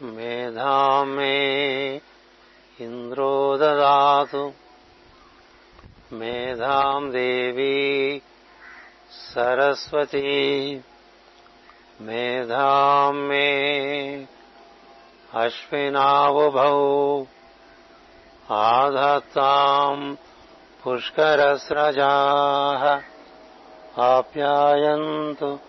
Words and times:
मेधां 0.01 1.05
मे 1.05 2.01
इन्द्रो 2.81 3.57
ददातु। 3.57 4.53
मेधां 6.13 7.09
देवी 7.09 8.21
सरस्वती। 9.09 10.81
मेधां 12.01 13.13
मे 13.13 13.75
अश्विनावुभौ। 15.33 17.27
आधत्ताम् 18.51 20.15
पुष्करस्रजाः 20.83 23.14
ఆప్యాయంతు 23.95 25.59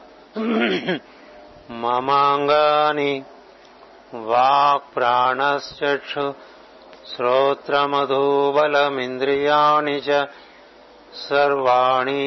మమాంగాని 1.80 3.24
వాక్ 4.26 4.88
ప్రాణశ్చక్షు 4.96 6.34
శ్రోత్రమధూబలమింద్రియాణి 7.10 9.98
చ 9.98 10.26
సర్వాణి 11.28 12.24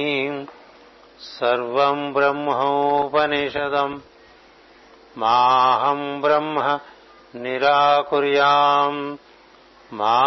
సర్వం 1.30 2.14
బ్రహ్మోపనిషదం 2.14 4.04
మాహం 5.18 6.22
బ్రహ్మ 6.22 6.80
నిరాకుర్యాం 7.36 9.18
మా 9.92 10.20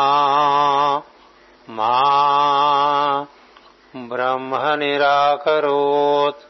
మా 1.68 1.94
ब्रह्म 3.96 4.78
निराकरोत्। 4.78 6.42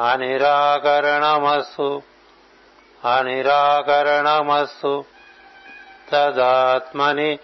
अनिराकरणमस्तु। 0.00 2.02
अनिराकरणमस्तु। 3.04 5.04
तदात्मनि 6.12 7.38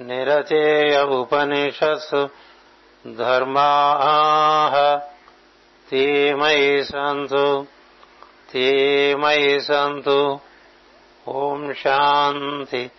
निरचेय 0.00 1.02
उपनिषत्सु 1.02 2.28
धर्माः 3.06 5.00
ते 5.90 6.34
मयि 6.34 6.84
सन्तु। 6.84 7.66
ते 8.52 9.14
मयि 9.14 9.60
सन्तु। 9.60 10.40
ॐ 11.28 11.72
शान्ति। 11.72 12.90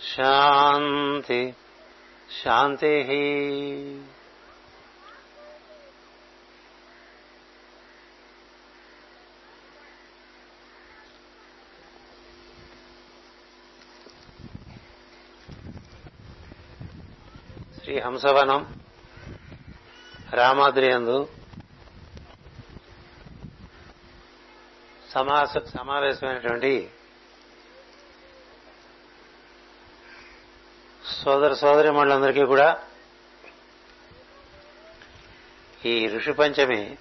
శాంతి 0.00 1.54
శాంతి 2.30 2.92
శ్రీ 17.82 18.00
హంసవనం 18.00 18.76
రామాద్రియందు 20.32 21.28
సమాస 25.12 25.58
సమావేశమైనటువంటి 25.58 26.90
సోదర 31.24 31.54
సోదరి 31.54 31.90
మండలందరికీ 31.90 32.44
కూడా 32.44 32.82
ఈ 35.84 36.08
ఋషి 36.08 36.32
పంచమి 36.32 36.98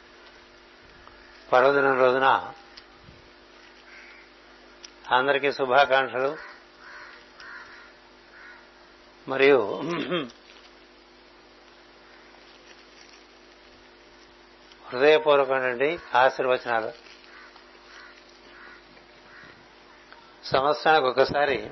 పర్వదినం 1.54 2.00
రోజున 2.00 2.54
అందరికీ 5.12 5.52
శుభాకాంక్షలు. 5.52 6.38
మరియు 9.28 9.82
హృదయపూర్వకమైనటువంటి 14.90 16.00
ఆశీర్వచనాలు. 16.16 16.92
సంవత్సరానికి 20.48 21.06
ఒకసారి 21.06 21.70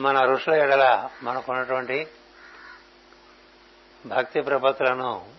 మన 0.00 0.24
ఋషుల 0.24 0.54
ఎడల 0.54 1.10
మనకున్నటువంటి 1.22 2.06
భక్తి 4.06 4.40
ప్రపత్తులను 4.40 5.34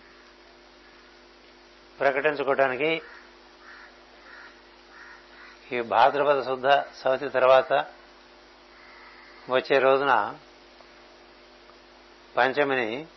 ప్రకటించుకోవటానికి 2.00 3.02
ఈ 5.72 5.82
భాద్రపద 5.82 6.44
శుద్ధ 6.46 6.68
సవతి 6.98 7.30
తర్వాత 7.30 7.74
వచ్చే 9.50 9.80
రోజున 9.80 10.40
పంచమిని 12.38 13.08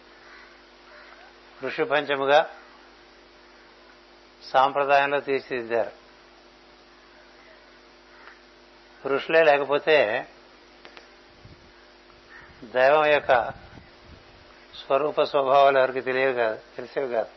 ఋషి 1.65 1.85
పంచముగా 1.85 2.55
సాంప్రదాయంలో 4.43 5.21
తీర్చిదిద్దారు. 5.21 5.91
ఋషులే 9.09 9.43
లేకపోతే 9.43 9.99
దైవం 12.65 13.07
యొక్క 13.07 13.51
స్వరూప 14.75 15.23
స్వభావాలు 15.23 15.79
ఎవరికి 15.79 16.01
తెలియదు 16.01 16.37
కాదు 16.37 16.61
తెలిసేవి 16.77 17.13
కాదు. 17.13 17.29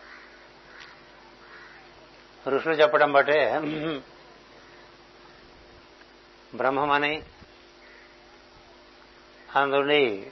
ఋషులు 2.50 2.74
చెప్పడం 2.74 3.12
బట్టే 3.12 3.60
బ్రహ్మమని 6.56 7.24
అందుండి 9.56 10.32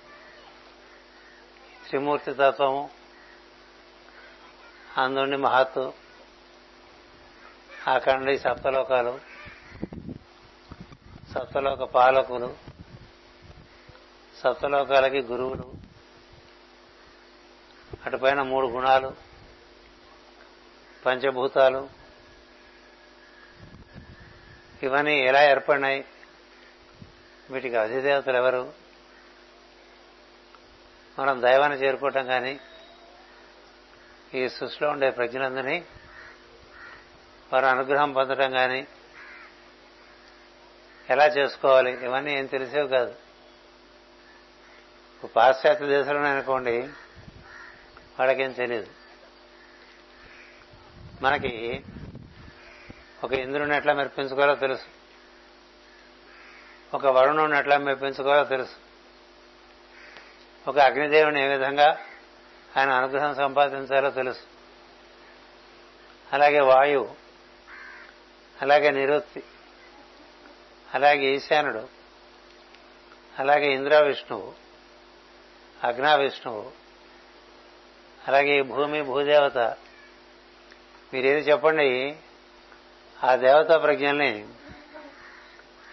త్రిమూర్తి 1.88 2.34
తత్వము 2.34 2.90
అందుండి 4.98 5.38
మహత్తు 5.38 5.94
అక్కడి 7.88 8.38
సప్తలోకాలు 8.38 9.20
సప్తలోక 11.34 11.84
పాలకులు 11.84 12.73
సప్తలోకాలకి 14.44 15.22
గురువులు. 15.22 15.74
అటుపైన 18.06 18.42
మూడు 18.42 18.68
గుణాలు. 18.68 19.14
పంచభూతాలు. 21.06 21.90
ఇవన్నీ 24.84 25.20
ఎలా 25.20 25.50
ఏర్పడినాయి? 25.50 26.06
వీటికి 27.50 27.76
అధిదేవతలు 27.76 28.38
ఎవరు? 28.38 28.74
మనం 31.20 31.42
దైవాన్ని 31.42 31.78
చేరుకోవటం 31.78 32.26
కానీ 32.26 32.60
ఈ 34.34 34.50
సృష్టిలో 34.50 34.90
ఉండే 34.90 35.10
ప్రజ్ఞలందరినీ 35.10 35.86
వారి 37.54 37.66
అనుగ్రహం 37.66 38.14
పొందటం 38.14 38.52
కానీ 38.52 38.88
ఎలా 41.10 41.26
చేసుకోవాలి? 41.26 42.06
ఇవన్నీ 42.06 42.38
ఏం 42.38 42.46
తెలిసేవి 42.46 42.88
కాదు. 42.88 43.16
పాశ్చాత్య 45.28 45.88
దేశంలోనే 45.88 46.30
అనుకోండి 46.30 46.82
వాళ్ళకేం 48.20 48.52
తెలియదు 48.52 48.88
మనకి 51.22 51.84
ఒక 53.24 53.34
ఇంద్రుని 53.34 53.78
ఎట్లా 53.78 53.94
మెప్పించుకోవాలో 53.94 54.56
తెలుసు. 54.56 54.86
ఒక 56.94 57.06
వరుణుని 57.06 57.60
ఎట్లా 57.60 57.78
మెప్పించుకోవాలో 57.78 58.44
తెలుసు. 58.44 58.76
ఒక 60.70 60.80
అగ్నిదేవుని 60.80 61.44
ఏ 61.44 61.48
విధంగా 61.48 62.00
ఆయన 62.78 62.90
అనుగ్రహం 62.92 63.36
సంపాదించాలో 63.36 64.10
తెలుసు. 64.10 64.42
అలాగే 66.34 66.60
వాయువు 66.60 67.16
అలాగే 68.62 68.92
నిరుత్తి 68.92 69.44
అలాగే 70.94 71.36
ఈశానుడు 71.36 71.88
అలాగే 73.40 73.74
ఇంద్ర 73.74 74.04
విష్ణువు 74.04 74.63
అగ్నా 75.84 76.16
విష్ణువు 76.16 76.72
అలాగే 78.28 78.60
ఈ 78.60 78.62
భూమి 78.62 79.02
భూదేవత. 79.02 79.58
మీరేది 81.14 81.50
చెప్పండి? 81.52 82.18
ఆ 83.24 83.36
దేవతా 83.36 83.78
ప్రజ్ఞల్ని 83.78 84.48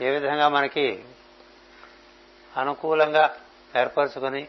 ఏ 0.00 0.10
విధంగా 0.10 0.48
మనకి 0.48 1.04
అనుకూలంగా 2.56 3.36
ఏర్పరచుకొని 3.78 4.48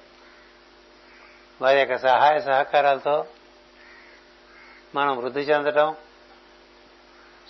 వారి 1.61 1.79
యొక్క 1.79 1.97
సహాయ 1.97 2.39
సహకారాలతో 2.39 3.25
మనం 4.95 5.17
వృద్ధి 5.17 5.39
చెందటం 5.39 5.95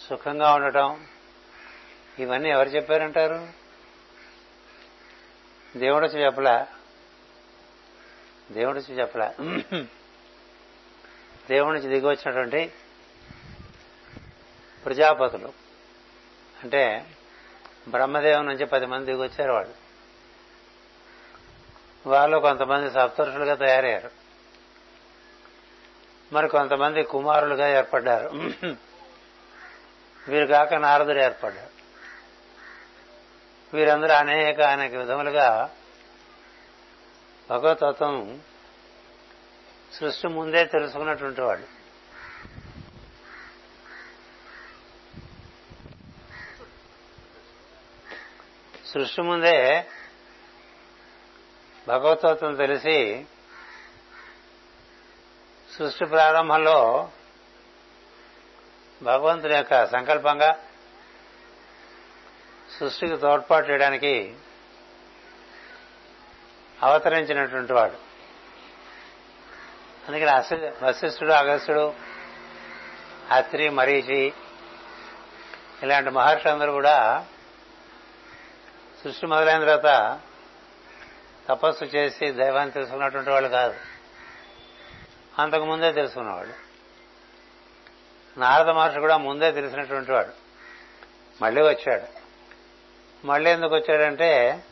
సుఖంగా 0.10 0.54
ఉండటం 0.54 1.08
ఇవన్నీ 2.20 2.50
ఎవరు 2.50 2.70
చెప్పారంటారు? 2.70 3.48
దేవుడు 5.78 6.06
చెప్పలా. 6.06 6.68
దేవుడి 8.54 8.80
నుంచి 8.80 9.00
చెప్పలే. 9.00 9.30
దేవుడి 11.50 11.78
నుంచి 11.78 11.90
దిగి 11.90 12.08
వచ్చినటువంటి 12.08 12.74
ప్రజాపతులు. 14.86 15.54
అంటే 16.64 17.06
బ్రహ్మదేవం 17.88 18.46
నుంచి 18.46 18.66
పది 18.66 18.86
మంది 18.86 19.06
దిగి 19.06 19.24
వచ్చారు 19.24 19.52
వాళ్ళు. 19.52 19.76
వాళ్ళు 22.10 22.38
కొంతమంది 22.38 22.92
సప్తరుషులుగా 22.92 23.56
తయారయ్యారు. 23.56 24.12
మరి 26.34 26.50
కొంతమంది 26.50 27.04
కుమారులుగా 27.04 27.78
ఏర్పడ్డారు. 27.78 28.30
వీరు 30.28 30.46
కాక 30.46 30.74
నారదుడు 30.74 31.20
ఏర్పడ్డారు 31.20 31.72
వీరందరూ 33.74 34.14
అనేక 34.14 34.62
అనేక 34.62 34.94
విధములుగా 34.94 35.70
భగవతత్వం 37.52 38.42
సృష్టి 39.94 40.28
ముందే 40.28 40.66
తెలుసుకున్నటువంటి 40.66 41.42
వాడు. 41.42 41.82
సృష్టి 48.88 49.22
ముందే 49.22 49.88
భగవతత్వం 51.88 52.56
తెలిసి 52.56 53.26
సృష్టి 55.78 56.06
ప్రారంభంలో 56.06 57.10
భగవంతుని 59.04 59.56
యొక్క 59.56 59.86
సంకల్పంగా 59.86 60.64
సృష్టికి 62.80 63.18
తోడ్పాటు 63.18 63.72
చేయడానికి 63.72 64.36
అవతరించినటువంటి 66.84 67.74
వాడు. 67.74 68.12
అందుకని 70.08 70.30
అస 70.30 70.54
వశిష్ఠుడు 70.84 71.32
అగస్త్యుడు 71.32 71.94
అత్రి 73.32 73.70
మరీచి 73.70 74.34
ఇలాంటి 75.84 76.10
మహర్షులందరూ 76.10 76.72
కూడా 76.72 77.26
సృష్టి 79.04 79.28
మొదలైన 79.28 79.66
తర్వాత 79.66 80.20
తపస్సు 81.48 81.86
చేసి 81.86 82.32
దైవాన్ని 82.32 82.72
తెలుసుకున్నటువంటి 82.72 83.30
వాళ్ళు 83.30 83.50
కాదు. 83.50 83.76
అంతకు 85.40 85.66
ముందే 85.66 85.92
తెలుసుకున్నవాడు 85.92 86.72
నారద 88.40 88.70
మహర్షి 88.70 89.00
కూడా 89.00 89.18
ముందే 89.18 89.52
తెలిసినటువంటి 89.52 90.12
వాడు. 90.12 90.32
మళ్ళీ 91.42 91.62
వచ్చాడు. 91.62 92.22
మళ్ళీ 93.28 93.52
ఎందుకు 93.52 93.76
వచ్చాడంటే 93.76 94.64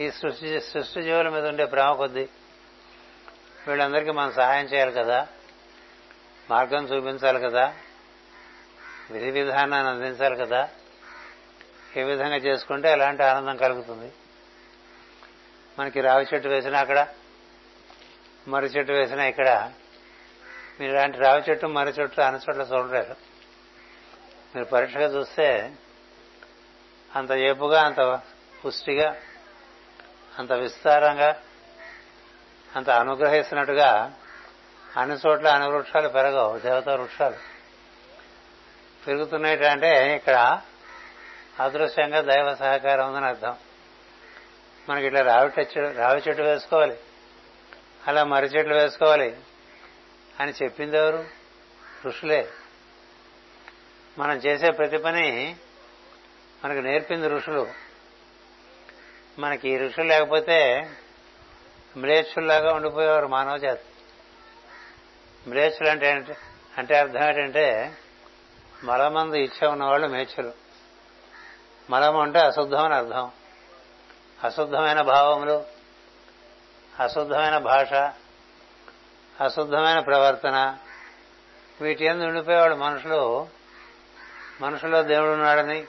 ఈ 0.00 0.10
సృష్టి 0.10 0.60
సృష్టి 0.60 1.02
జీవుల 1.02 1.28
మీద 1.28 1.46
ఉండే 1.46 1.64
ప్రేమ 1.64 1.92
కొద్దీ 1.92 2.28
వీళ్ళందరికీ 3.68 4.10
మనం 4.10 4.32
సహాయం 4.32 4.64
చేయాలి 4.64 4.92
కదా? 4.92 5.28
మార్గం 6.50 6.84
చూపించాలి 6.84 7.40
కదా? 7.40 7.74
విధి 9.10 9.30
విధానాన్ని 9.30 9.90
అందించాలి 9.90 10.36
కదా? 10.36 10.68
ఏ 11.96 12.02
విధంగా 12.02 12.36
చేసుకుంటే 12.36 12.92
ఎలాంటి 12.92 13.22
ఆనందం 13.22 13.56
కలుగుతుంది? 13.56 14.12
మనకి 15.78 16.00
రావి 16.00 16.26
చెట్టు 16.34 16.48
వేసినా 16.48 16.80
అక్కడ 16.80 17.08
మర్రి 18.48 18.68
చెట్టు 18.68 18.92
వేసినా 18.92 19.24
ఇక్కడ. 19.24 19.72
మీరు 20.80 20.92
ఇలాంటి 20.92 21.18
రావి 21.18 21.42
చెట్టు 21.50 21.66
మర్రి 21.66 22.02
చెట్టు 22.02 22.20
అన్ని 22.20 22.40
చోట్ల 22.40 22.76
చూడలేరు. 22.76 23.16
మీరు 24.54 24.64
పరీక్షగా 24.64 25.06
చూస్తే 25.06 25.72
అంత 27.16 27.32
ఏపుగా 27.32 27.82
అంత 27.82 28.20
పుష్టిగా 28.66 29.16
అంత 30.38 30.52
విస్తారంగా 30.52 31.42
అంత 32.76 32.90
అనుగ్రహిస్తున్నట్టుగా 32.90 34.12
అన్ని 34.96 35.16
చోట్ల 35.26 35.48
అన్ని 35.48 35.68
వృక్షాలు 35.68 36.08
పెరగవు 36.08 36.58
దేవతా 36.58 36.94
వృక్షాలు. 36.94 37.36
పెరుగుతున్నాయంటే 39.06 40.16
ఇక్కడ 40.16 40.60
అదృశ్యంగా 41.60 42.20
దైవ 42.20 42.54
సహకారం 42.54 43.08
ఉందని 43.08 43.26
అర్థం. 43.26 43.56
మనకి 44.88 45.06
ఇట్లా 45.06 45.20
రావి 45.22 45.50
చెట్టు 45.58 45.78
రావి 45.78 46.22
చెట్టు 46.28 46.42
వేసుకోవాలి. 46.42 46.98
అలా 48.06 48.24
మర్రి 48.24 48.48
చెట్లు 48.48 48.74
వేసుకోవాలి 48.74 49.36
అని 50.40 50.52
చెప్పింది 50.62 50.96
ఎవరు? 50.96 51.24
ఋషులే. 52.06 52.48
మనం 54.18 54.36
చేసే 54.36 54.70
ప్రతి 54.70 54.98
పని 54.98 55.56
మనకు 56.64 56.78
నేర్పింది 56.78 57.28
ఋషులు. 57.28 57.85
మనకి 59.38 59.68
ఈ 59.68 59.76
ఋషులు 59.78 60.04
లేకపోతే 60.04 60.90
మ్లేచ్చుల్లాగా 61.96 62.72
ఉండిపోయేవారు 62.72 63.26
మానవ 63.26 63.56
జాతి 63.56 63.84
మ్లేచ్చులు 65.50 65.88
అంటే 65.88 66.36
అంటే 66.78 66.98
అర్థం 66.98 67.22
ఏంటంటే 67.22 67.96
మలమందు 68.84 69.36
ఇచ్చ 69.36 69.66
ఉన్నవాళ్ళు 69.66 70.06
మేచ్చులు. 70.06 70.52
మలము 71.90 72.20
అంటే 72.20 72.38
అశుద్ధమని 72.38 72.94
అర్థం. 72.94 73.30
అశుద్ధమైన 74.44 75.00
భావములు 75.00 75.64
అశుద్ధమైన 77.00 77.58
భాష 77.58 77.92
అశుద్ధమైన 79.42 79.98
ప్రవర్తన 79.98 80.78
వీటి 81.80 82.04
ఎందు 82.04 82.24
ఉండిపోయేవాడు 82.24 82.74
మనుషులు. 82.74 83.48
మనుషులో 84.60 85.02
దేవుడు 85.02 85.30
ఉన్నాడని 85.30 85.86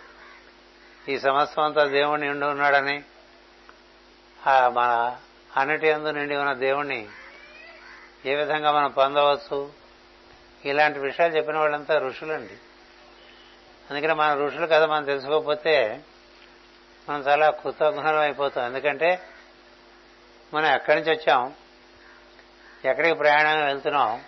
ఈ 1.09 1.19
సంవత్సరం 1.19 1.65
అంతా 1.65 1.83
దేవుడిని 1.83 2.29
ఉండి 2.29 2.45
ఉన్నాడని 2.45 3.03
మన 4.49 5.17
అన్నిటి 5.57 5.87
ఎందు 5.87 6.09
నిండి 6.09 6.35
ఉన్న 6.35 6.53
దేవుణ్ణి 6.53 7.07
ఏ 8.25 8.35
విధంగా 8.35 8.71
మనం 8.71 8.91
పొందవచ్చు? 8.91 9.71
ఇలాంటి 10.65 10.99
విషయాలు 10.99 11.37
చెప్పిన 11.37 11.57
వాళ్ళంతా 11.57 11.97
ఋషులండి. 11.97 12.53
అందుకని 13.89 14.13
మన 14.13 14.33
ఋషులు 14.33 14.67
కదా 14.67 14.85
మనం 14.85 15.03
తెలుసుకోకపోతే 15.03 15.99
మనం 17.09 17.21
చాలా 17.21 17.49
కృతజ్ఞలం 17.49 18.19
అయిపోతాం. 18.19 18.65
ఎందుకంటే 18.65 19.21
మనం 20.53 20.75
ఎక్కడి 20.75 21.01
నుంచి 21.01 21.11
వచ్చాం? 21.11 21.53
ఎక్కడికి 22.85 23.15
ప్రయాణం 23.15 23.65
వెళ్తున్నాం? 23.65 24.23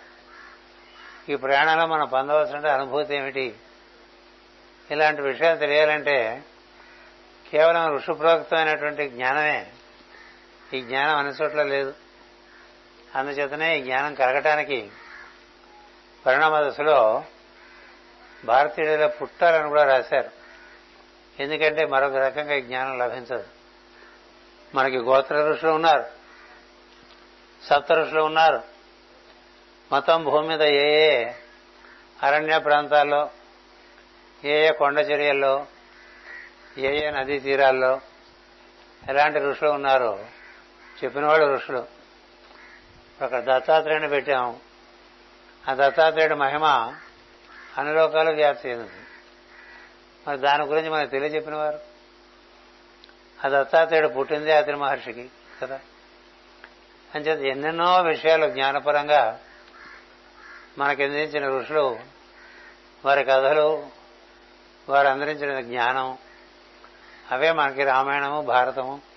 ఈ 1.28 1.36
ప్రయాణంలో 1.36 1.86
మనం 1.86 2.06
పొందవలసిన 2.06 2.68
అనుభూతి 2.68 3.16
ఏమిటి? 3.16 3.54
ఇలాంటి 4.90 5.22
విషయాలు 5.22 5.58
తెలియాలంటే 5.58 6.44
కేవలం 7.50 7.94
ఋషుప్రోక్తమైనటువంటి 7.94 9.08
జ్ఞానమే 9.08 9.66
ఈ 10.74 10.80
జ్ఞానం 10.80 11.16
అన్ని 11.16 11.32
చోట్ల 11.32 11.62
లేదు. 11.62 11.94
అందుచేతనే 13.14 13.78
ఈ 13.78 13.82
జ్ఞానం 13.82 14.14
కలగటానికి 14.14 14.90
పరిణామ 16.26 16.68
దశలో 16.68 17.24
భారతీయుల 18.44 19.06
పుట్టాలని 19.06 19.68
కూడా 19.68 19.84
రాశారు. 19.84 20.30
ఎందుకంటే 21.42 21.86
మరొక 21.86 22.16
రకంగా 22.16 22.54
ఈ 22.54 22.60
జ్ఞానం 22.60 22.98
లభించదు. 22.98 23.44
మనకి 24.74 24.96
గోత్ర 24.96 25.36
ఋషులు 25.36 25.70
ఉన్నారు 25.70 26.04
సప్త 27.64 27.92
ఋషులు 27.92 28.22
ఉన్నారు. 28.22 28.62
మొత్తం 29.92 30.24
భూమి 30.24 30.48
మీద 30.48 30.62
ఏ 30.62 31.12
ఏ 31.12 31.32
అరణ్య 32.22 32.58
ప్రాంతాల్లో 32.58 33.30
ఏ 34.44 34.66
ఏ 34.66 34.72
కొండ 34.72 34.98
చర్యల్లో 34.98 35.66
ఏ 36.78 37.06
ఏ 37.06 37.10
నదీ 37.10 37.38
తీరాల్లో 37.38 38.00
ఎలాంటి 39.08 39.38
ఋషులు 39.38 39.70
ఉన్నారో 39.70 40.24
చెప్పినవాడు 41.04 41.54
ఋషులు 41.54 41.86
అక్కడ 43.22 43.40
దత్తాత్రేయుని 43.40 44.08
పెట్టాము. 44.08 44.60
ఆ 45.70 45.74
దత్తాత్రేయుడి 45.74 46.34
మహిమ 46.34 46.64
అన్ని 47.78 47.94
లోకాలు 47.94 48.30
వ్యాప్తి 48.32 48.68
చెందింది. 48.68 48.92
మరి 50.28 50.38
దాని 50.38 50.64
గురించి 50.64 50.90
మనకు 50.90 51.10
తెలియజెప్పినవారు? 51.10 51.78
ఆ 53.46 53.48
దత్తాత్రేయుడు 53.48 54.08
పుట్టిందే 54.08 54.56
అతని 54.56 54.76
మహర్షికి 54.76 55.30
కదా? 55.62 55.80
అంచేత 57.14 57.38
ఎన్నెన్నో 57.38 58.02
విషయాలు 58.02 58.50
జ్ఞానపరంగా 58.50 59.40
మనకు 60.78 61.02
అందించిన 61.02 61.48
ఋషులు 61.48 62.00
వారి 63.04 63.24
కథలు 63.24 63.86
వారు 64.88 65.08
అందించిన 65.08 65.60
జ్ఞానం 65.60 66.18
అవే 67.30 67.52
మనకి 67.52 67.84
రామాయణము 67.84 68.42
భారతము 68.42 69.09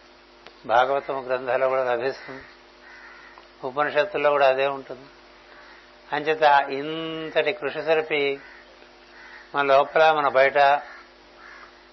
భాగవతము 0.65 1.21
గ్రంథాల్లో 1.21 1.69
కూడా 1.69 1.83
లభిస్తుంది. 1.83 2.43
ఉపనిషత్తుల్లో 3.63 4.29
కూడా 4.29 4.47
అదే 4.47 4.67
ఉంటుంది. 4.67 5.05
అంచేత 6.15 6.41
ఇంతటి 6.69 7.53
కృషి 7.53 7.81
సరిపి 7.81 8.39
మన 9.55 9.65
లోపల 9.65 10.11
మన 10.11 10.27
బయట 10.27 10.57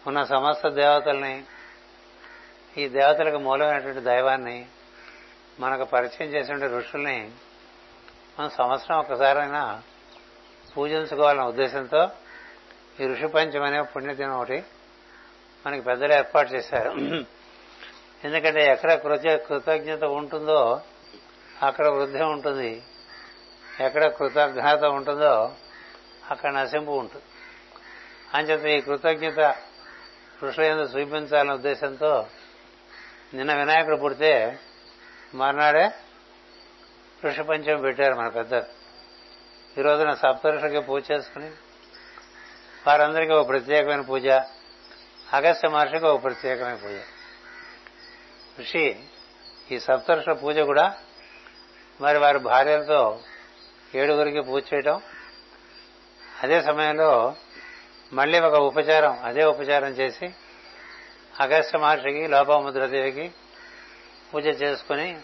ఉన్న 0.06 0.24
సమస్త 0.24 0.68
దేవతల్ని 0.68 1.44
ఈ 2.76 2.88
దేవతలకు 2.88 3.38
మూలమైనటువంటి 3.38 4.00
దైవాన్ని 4.00 4.66
మనకు 5.60 5.84
పరిచయం 5.84 6.28
చేసిన 6.28 6.78
ఋషుల్ని 6.78 7.30
మనం 8.38 8.50
సంవత్సరం 8.50 8.98
ఒకసారైనా 8.98 9.82
పూజించుకోవాలనే 10.76 11.46
ఉద్దేశంతో 11.46 12.10
ఈ 13.00 13.06
ఋషి 13.06 13.26
పంచం 13.26 13.62
అనే 13.62 13.82
పుణ్యదినం 13.82 14.38
ఒకటి 14.38 14.64
మనకి 15.66 15.82
పెద్దలు 15.82 16.12
ఏర్పాటు 16.12 16.50
చేశారు. 16.54 16.90
ఎందుకంటే 18.24 18.72
ఎక్కడ 18.72 18.94
కృత 18.94 19.20
కృతజ్ఞత 19.20 20.04
ఉంటుందో 20.04 20.80
అక్కడ 21.62 21.88
వృద్ధి 21.88 22.22
ఉంటుంది. 22.22 22.82
ఎక్కడ 23.80 24.06
కృతజ్ఞత 24.06 24.84
ఉంటుందో 24.84 25.54
అక్కడ 26.30 26.52
నశింపు 26.52 26.90
ఉంటుంది. 26.90 27.24
అంచేత 28.34 28.64
ఈ 28.64 28.80
కృతజ్ఞత 28.80 29.54
ఋషులందు 30.42 30.82
చూపించాలనే 30.82 31.54
ఉద్దేశంతో 31.54 32.26
నిన్న 33.34 33.54
వినాయకుడు 33.54 33.96
పుడితే 33.96 34.58
మర్నాడే 35.34 35.90
ఋషి 37.24 37.42
పంచమి 37.42 37.82
పెట్టారు 37.82 38.14
మన 38.14 38.28
పెద్దలు. 38.28 38.62
ఈ 39.78 39.82
రోజున 39.82 40.12
సప్తఋషులకి 40.14 40.80
పూజ 40.80 41.02
చేసుకుని 41.12 41.50
వారందరికీ 42.86 43.32
ఒక 43.32 43.48
ప్రత్యేకమైన 43.48 44.00
పూజ 44.00 44.28
అగస్త్య 45.32 45.68
మహర్షికి 45.68 46.06
ఒక 46.06 46.24
ప్రత్యేకమైన 46.24 46.74
పూజ. 46.74 46.96
ఋషి 48.60 49.00
ఈ 49.72 49.78
సప్తర్షుల 49.78 50.32
పూజ 50.32 50.58
కూడా 50.58 50.86
మరి 52.00 52.18
వారి 52.18 52.38
భార్యలతో 52.38 53.20
ఏడుగురికి 53.94 54.40
పూజ 54.40 54.62
చేయటం. 54.74 55.00
అదే 56.42 56.62
సమయంలో 56.62 57.34
మళ్ళీ 58.12 58.40
ఒక 58.40 58.54
ఉపచారం 58.54 59.18
అదే 59.24 59.44
ఉపచారం 59.44 59.88
చేసి 59.88 60.26
అగస్త్య 61.40 61.78
మహర్షికి 61.78 62.26
లోపముద్రదేవికి 62.26 63.32
పూజ 64.34 64.46
చేసుకుని 64.46 65.18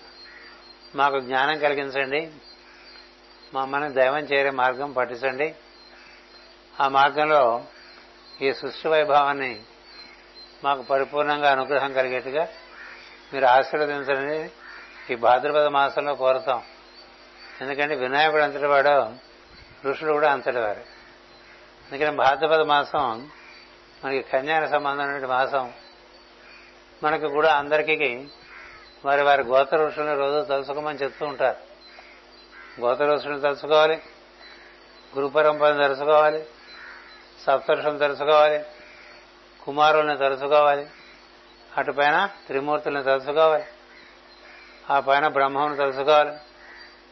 మాకు 0.95 1.21
జ్ఞానం 1.21 1.59
కలిగించండి. 1.59 2.33
మమ్మల్ని 3.55 3.93
దైవం 3.93 4.19
చేరే 4.19 4.51
మార్గం 4.51 4.93
పట్టించండి 4.93 5.55
ఆ 6.81 6.89
మార్గంలో 6.89 7.65
ఈ 8.43 8.53
సృష్టి 8.53 8.89
వైభవాన్ని 8.89 9.63
మాకు 10.65 10.83
పరిపూర్ణంగా 10.83 11.51
అనుగ్రహం 11.51 11.93
కలిగేట్టుగా 11.93 12.49
మీరు 13.33 13.47
ఆశీర్వదించండి. 13.47 14.51
ఈ 15.13 15.17
భాద్రపద 15.17 15.67
మాసంలో 15.67 16.15
కోరుతాం. 16.15 16.63
ఎందుకంటే 17.61 17.95
వినాయకుడు 17.95 18.43
అంతటి 18.43 18.67
వాడు 18.67 19.13
ఋషులు 19.89 20.13
కూడా 20.13 20.33
అంతటి 20.33 20.59
వారు. 20.59 20.81
అందుకని 21.93 22.17
భాద్రపద 22.17 22.61
మాసం 22.61 23.31
మనకి 24.05 24.23
కన్యాన 24.23 24.67
సంబంధమైన 24.67 25.27
మాసం. 25.27 25.73
మనకు 27.03 27.29
కూడా 27.29 27.55
అందరికీ 27.55 28.29
వారి 29.05 29.23
వారి 29.23 29.43
గోత్ర 29.43 29.77
ఋషులను 29.77 30.19
రోజు 30.19 30.45
తలుసుకోమని 30.45 30.99
చెప్తూ 30.99 31.27
ఉంటారు. 31.27 31.57
గోత్ర 32.81 33.05
ఋషుల్ని 33.05 33.41
తలుసుకోవాలి 33.41 34.03
గురు 35.17 35.27
పరంపరను 35.27 35.83
తలుసుకోవాలి 35.83 36.45
సప్తరుషులను 37.47 37.99
తలుసుకోవాలి 37.99 38.65
కుమారుల్ని 39.65 40.17
అటు 41.77 41.91
అటుపైన 41.91 42.31
త్రిమూర్తుల్ని 42.47 43.03
తలుసుకోవాలి. 43.05 43.65
ఆ 44.91 45.01
పైన 45.01 45.29
బ్రహ్మను 45.29 45.77
తలుసుకోవాలి. 45.77 46.33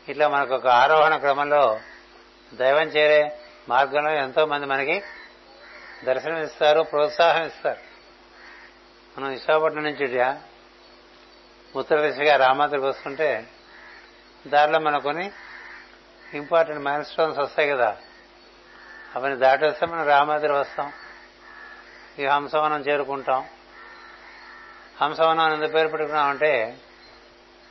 ఇట్లా 0.08 0.28
మనకు 0.28 0.54
ఒక 0.54 0.66
ఆరోహణ 0.66 1.16
క్రమంలో 1.16 1.80
దైవం 2.54 2.82
చేరే 2.82 3.40
మార్గంలో 3.68 4.10
ఎంతో 4.10 4.46
మంది 4.46 4.66
మనకి 4.66 5.02
దర్శనం 6.04 6.42
ఇస్తారు 6.42 6.80
ప్రోత్సాహం 6.80 7.46
ఇస్తారు. 7.46 7.80
మనం 9.18 9.30
విశాఖపట్నం 9.30 9.82
నుంచి 9.82 10.34
ఉత్తర 11.76 12.00
దిశగా 12.00 12.36
రామాద్రికి 12.36 12.84
వస్తుంటే 12.84 13.46
దారిలో 14.46 14.78
మనకు 14.78 15.02
కొన్ని 15.02 15.32
ఇంపార్టెంట్ 16.34 16.82
మైల్ 16.82 17.04
స్టోన్స్ 17.04 17.38
వస్తాయి 17.38 17.70
కదా. 17.70 17.96
అవన్నీ 19.16 19.38
దాటేస్తే 19.38 19.86
మనం 19.86 20.06
రామాద్రి 20.06 20.52
వస్తాం. 20.52 20.92
ఈ 22.18 22.26
హంసవనం 22.26 22.80
చేరుకుంటాం. 22.80 23.44
హంసవనం 25.00 25.54
ఎందుకు 25.54 25.72
పేరు 25.72 25.88
పెట్టుకున్నామంటే 25.88 26.80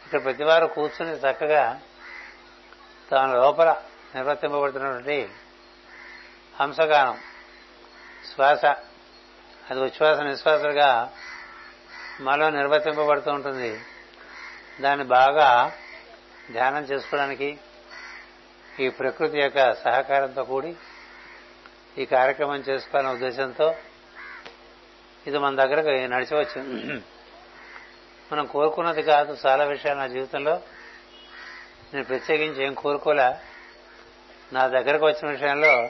ఇక్కడ 0.06 0.24
ప్రతివారు 0.24 0.65
కూర్చుని 0.65 1.12
చక్కగా 1.12 1.82
తాను 3.12 3.42
లోపల 3.42 3.82
నిర్వర్తింపబడుతున్నటువంటి 4.15 5.30
హంసగానం 6.60 7.18
శ్వాస. 8.34 8.65
అది 9.72 9.80
ఉచ్ఛ్వాస 9.80 10.20
నిశ్వాసలుగా 10.20 11.13
మాలో 12.22 12.50
నిర్వర్తింపబడుతూ 12.50 13.32
ఉంటుంది. 13.32 13.82
దాన్ని 14.82 15.06
బాగా 15.06 15.72
ధ్యానం 16.51 16.84
చేసుకోవడానికి 16.84 17.60
ఈ 18.80 18.89
ప్రకృతి 18.89 19.39
యొక్క 19.39 19.74
సహకారంతో 19.74 20.44
కూడి 20.44 20.75
ఈ 21.98 22.06
కార్యక్రమం 22.06 22.56
చేసుకోవాలనే 22.56 23.12
ఉద్దేశంతో 23.12 23.75
ఇది 25.27 25.38
మన 25.38 25.56
దగ్గరకు 25.56 26.13
నడిచి 26.13 26.38
వచ్చింది 26.38 27.03
మనం 28.32 28.46
కోరుకున్నది 28.46 29.03
కాదు 29.03 29.38
చాలా 29.46 29.63
విషయాలు 29.63 30.00
నా 30.00 30.08
జీవితంలో 30.08 30.62
నేను 31.94 32.06
ప్రత్యేకించి 32.06 32.65
ఏం 32.65 32.74
కోరుకోలే. 32.74 33.36
నా 34.53 34.68
దగ్గరకు 34.68 35.06
వచ్చిన 35.06 35.32
విషయంలో 35.32 35.89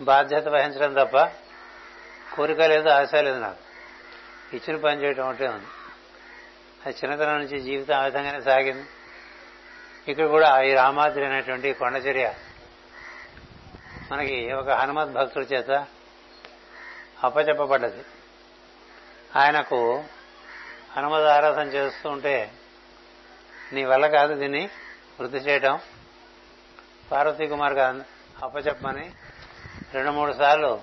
బాధ్యత 0.00 0.48
వహించడం 0.48 0.92
తప్ప 0.92 1.16
కోరిక 2.36 2.60
లేదు 2.60 2.88
ఆశ 2.88 3.14
లేదు 3.14 3.38
నాకు. 3.38 3.62
ఇచ్చిన 4.56 4.76
పని 4.76 5.02
చేయటం 5.02 5.28
ఒకటే 5.28 5.48
ఉంది. 5.48 5.66
అది 6.86 6.96
చిన్నతనం 7.04 7.38
నుంచి 7.38 7.60
జీవితం 7.60 7.96
ఆ 7.96 8.04
విధంగానే 8.04 8.40
సాగింది. 8.40 8.86
ఇక్కడ 10.08 10.26
కూడా 10.26 10.62
ఈ 10.62 10.74
రామాద్రి 10.74 11.26
అనేటువంటి 11.26 11.72
కొండచర్య 11.72 12.34
మనకి 14.12 14.52
ఒక 14.52 14.70
హనుమత్ 14.70 15.10
భక్తుడి 15.10 15.46
చేత 15.46 15.86
అప్పచెప్పబడ్డది 17.24 18.04
ఆయనకు 19.36 20.04
హనుమద్ 20.96 21.24
ఆరాధన 21.24 21.62
చేస్తూ 21.62 22.10
ఉంటే 22.10 22.52
నీ 23.72 23.84
వల్ల 23.84 24.06
కాదు 24.06 24.34
దీన్ని 24.34 24.68
వృద్ధి 25.20 25.38
చేయటం. 25.38 25.78
పార్వతీ 27.12 27.46
కుమార్ 27.46 27.72
గారు 27.72 28.04
అప్పచెప్పమని 28.44 29.10
రెండు 29.94 30.10
మూడు 30.10 30.32
సార్లు 30.32 30.80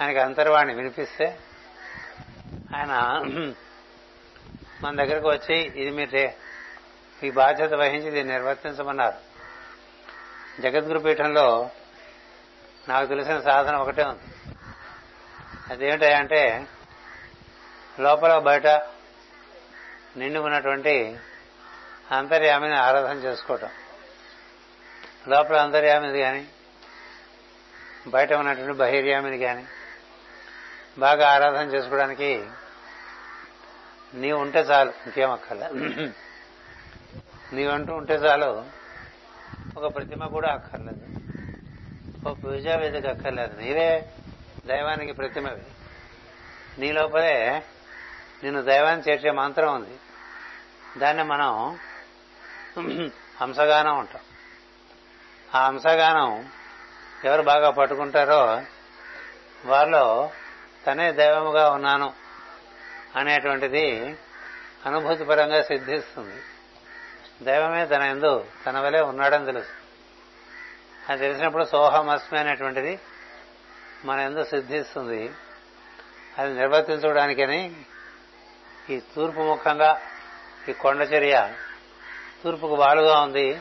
ఆయనకి 0.00 0.18
అంతర్వాణి 0.18 0.74
వినిపిస్తే 0.74 1.40
ఆయన 2.74 2.92
మన 4.82 5.04
దగ్గరకు 5.04 5.28
వచ్చి 5.28 5.54
ఇది 5.54 5.90
మీరు 5.90 6.30
మీ 7.22 7.30
బాధ్యత 7.30 7.74
వహించి 7.74 8.10
దీన్ని 8.10 8.34
నిర్వర్తించమన్నారు. 8.34 9.18
జగద్గురు 10.60 10.98
పీఠంలో 10.98 11.70
నాకు 12.88 13.06
తెలిసిన 13.06 13.40
సాధన 13.40 13.76
ఒకటే 13.76 14.04
ఉంది. 14.04 14.26
అదేమిటంటే 15.70 16.66
లోపల 18.00 18.38
బయట 18.38 18.66
నిండి 20.16 20.38
ఉన్నటువంటి 20.38 21.18
అంతర్యామిని 22.10 22.76
ఆరాధన 22.76 23.16
చేసుకోవటం. 23.18 23.68
లోపల 25.28 25.56
అంతర్యామిది 25.56 26.20
కానీ 26.20 26.46
బయట 28.08 28.32
ఉన్నటువంటి 28.32 28.72
బహిర్యామిని 28.72 29.38
కానీ 29.38 29.64
బాగా 30.98 31.30
ఆరాధన 31.30 31.74
చేసుకోవడానికి 31.74 32.46
నీవు 34.14 34.40
ఉంటే 34.40 34.58
చాలు 34.58 34.90
ఇంకేం 34.90 35.30
అక్కర్లే 35.30 35.68
నీవంటూ 37.52 37.94
ఉంటే 37.94 38.14
చాలు 38.14 38.64
ఒక 39.76 39.94
ప్రతిమ 39.94 40.26
కూడా 40.26 40.52
అక్కర్లేదు. 40.52 41.06
ఒక 42.28 42.44
పూజా 42.44 42.76
వేదిక 42.76 43.06
అక్కర్లేదు. 43.06 43.60
నీవే 43.60 44.08
దైవానికి 44.66 45.12
ప్రతిమవి. 45.12 45.62
నీ 46.78 46.92
లోపలే 46.92 47.66
నిన్ను 48.42 48.60
దైవాన్ని 48.62 49.04
చేర్చే 49.06 49.30
మంత్రం 49.30 49.70
ఉంది. 49.74 49.94
దాన్ని 50.98 51.24
మనం 51.24 51.50
హంసగానం 53.40 53.94
ఉంటాం 53.98 54.24
ఆ 55.54 55.60
హంసగానం 55.66 56.30
ఎవరు 57.24 57.42
బాగా 57.42 57.68
పట్టుకుంటారో 57.70 58.42
వారిలో 59.66 60.04
తనే 60.86 61.06
దైవముగా 61.12 61.64
ఉన్నాను 61.70 62.08
అనేటువంటిది 63.16 63.86
అనుభూతిపరంగా 64.86 65.60
సిద్ధిస్తుంది. 65.62 66.38
దైవమే 67.42 67.82
తన 67.86 68.02
ఎందు 68.14 68.32
తన 68.64 68.76
వలె 68.78 69.00
ఉన్నాడని 69.10 69.46
తెలుసు 69.46 69.72
అది 71.08 71.20
తెలిసినప్పుడు 71.20 71.64
సోహమస్మి 71.64 72.36
అనేటువంటిది 72.38 72.92
మన 74.04 74.18
ఎందు 74.20 74.42
సిద్ధిస్తుంది. 74.44 75.22
అది 76.38 76.50
నిర్వర్తించడానికని 76.58 77.60
ఈ 78.90 79.00
తూర్పు 79.00 79.40
ముఖంగా 79.40 80.00
ఈ 80.68 80.72
కొండచర్య 80.72 81.52
తూర్పుకు 82.44 82.74
వాలుగా 82.74 83.20
ఉంది. 83.20 83.60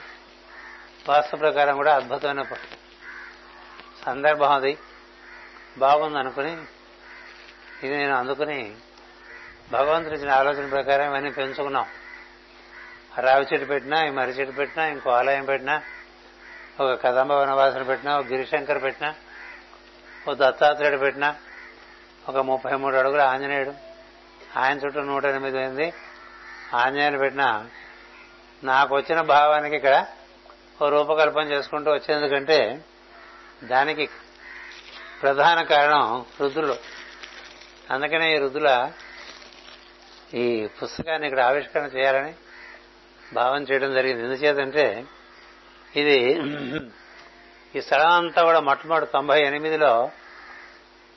వాస్తు 1.10 1.36
ప్రకారం 1.36 1.76
కూడా 1.76 1.96
అద్భుతమైన 1.96 2.44
సందర్భం 4.06 4.52
అది. 4.52 4.78
బాగుంది 5.78 6.20
అనుకుని 6.20 6.52
ఇది 7.84 7.98
నేను 7.98 8.16
అందుకుని 8.16 8.76
భగవంతుడు 9.72 10.14
ఇచ్చిన 10.14 10.32
ఆలోచన 10.32 10.70
ప్రకారం 10.70 11.06
ఇవన్నీ 11.06 11.30
పెంచుకున్నాం. 11.30 11.86
రావి 13.20 13.46
చెట్టు 13.54 13.68
పెట్టినా 13.68 14.06
ఈ 14.06 14.10
మర్రి 14.10 14.34
చెట్టు 14.34 14.56
పెట్టినా 14.56 14.86
ఇంకో 14.86 15.10
ఆలయం 15.10 15.46
పెట్టినా 15.46 15.82
ఒక 16.80 17.04
కదంబ 17.04 17.32
వనవాసులు 17.32 17.84
పెట్టినా 17.84 18.18
ఒక 18.18 18.26
గిరిశంకర్ 18.26 18.84
పెట్టినా 18.84 19.16
ఒక 20.28 20.38
దత్తాత్రేయుడు 20.38 20.98
పెట్టినా 20.98 21.36
ఒక 22.30 22.38
ముప్పై 22.38 22.76
మూడు 22.76 22.96
అడుగుల 22.96 23.22
ఆంజనేయుడు 23.22 23.93
ఆయన 24.58 24.78
చుట్టూ 24.78 25.02
నూట 25.02 25.26
ఎనిమిది 25.26 25.58
అయింది. 25.58 25.94
ఆంజనేయులు 26.74 27.18
పెట్టినా 27.18 27.70
నాకు 28.64 28.96
వచ్చిన 28.96 29.22
భావానికి 29.22 29.76
ఇక్కడ 29.76 30.06
ఓ 30.82 30.90
రూపకల్పన 30.90 31.46
చేసుకుంటూ 31.52 31.92
వచ్చేందుకంటే 31.92 32.86
దానికి 33.64 34.10
ప్రధాన 35.22 35.62
కారణం 35.64 36.26
రుద్రులు 36.42 36.76
అందుకనే 37.92 38.36
ఈ 38.36 38.38
రుద్రుల 38.38 38.92
ఈ 40.34 40.68
పుస్తకాన్ని 40.82 41.28
ఇక్కడ 41.28 41.42
ఆవిష్కరణ 41.42 41.86
చేయాలని 41.86 42.34
భావం 43.34 43.62
చేయడం 43.64 43.94
జరిగింది. 43.94 44.24
ఎందుచేతంటే 44.24 45.06
ఇది 45.96 46.18
ఈ 47.76 47.82
స్థలం 47.82 48.12
అంతా 48.12 48.44
కూడా 48.44 48.60
మొట్టమొదటి 48.60 49.12
తొంభై 49.12 49.42
ఎనిమిదిలో 49.42 50.12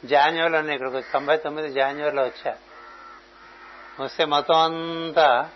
జాన్యువరిలో 0.05 0.73
ఇక్కడికి 0.73 1.13
తొంభై 1.13 1.37
తొమ్మిది 1.37 1.69
జాన్యువరిలో 1.73 2.23
వచ్చారు. 2.23 2.66
వస్తే 4.01 4.25
మొత్తం 4.25 4.55
అంతా 4.55 5.51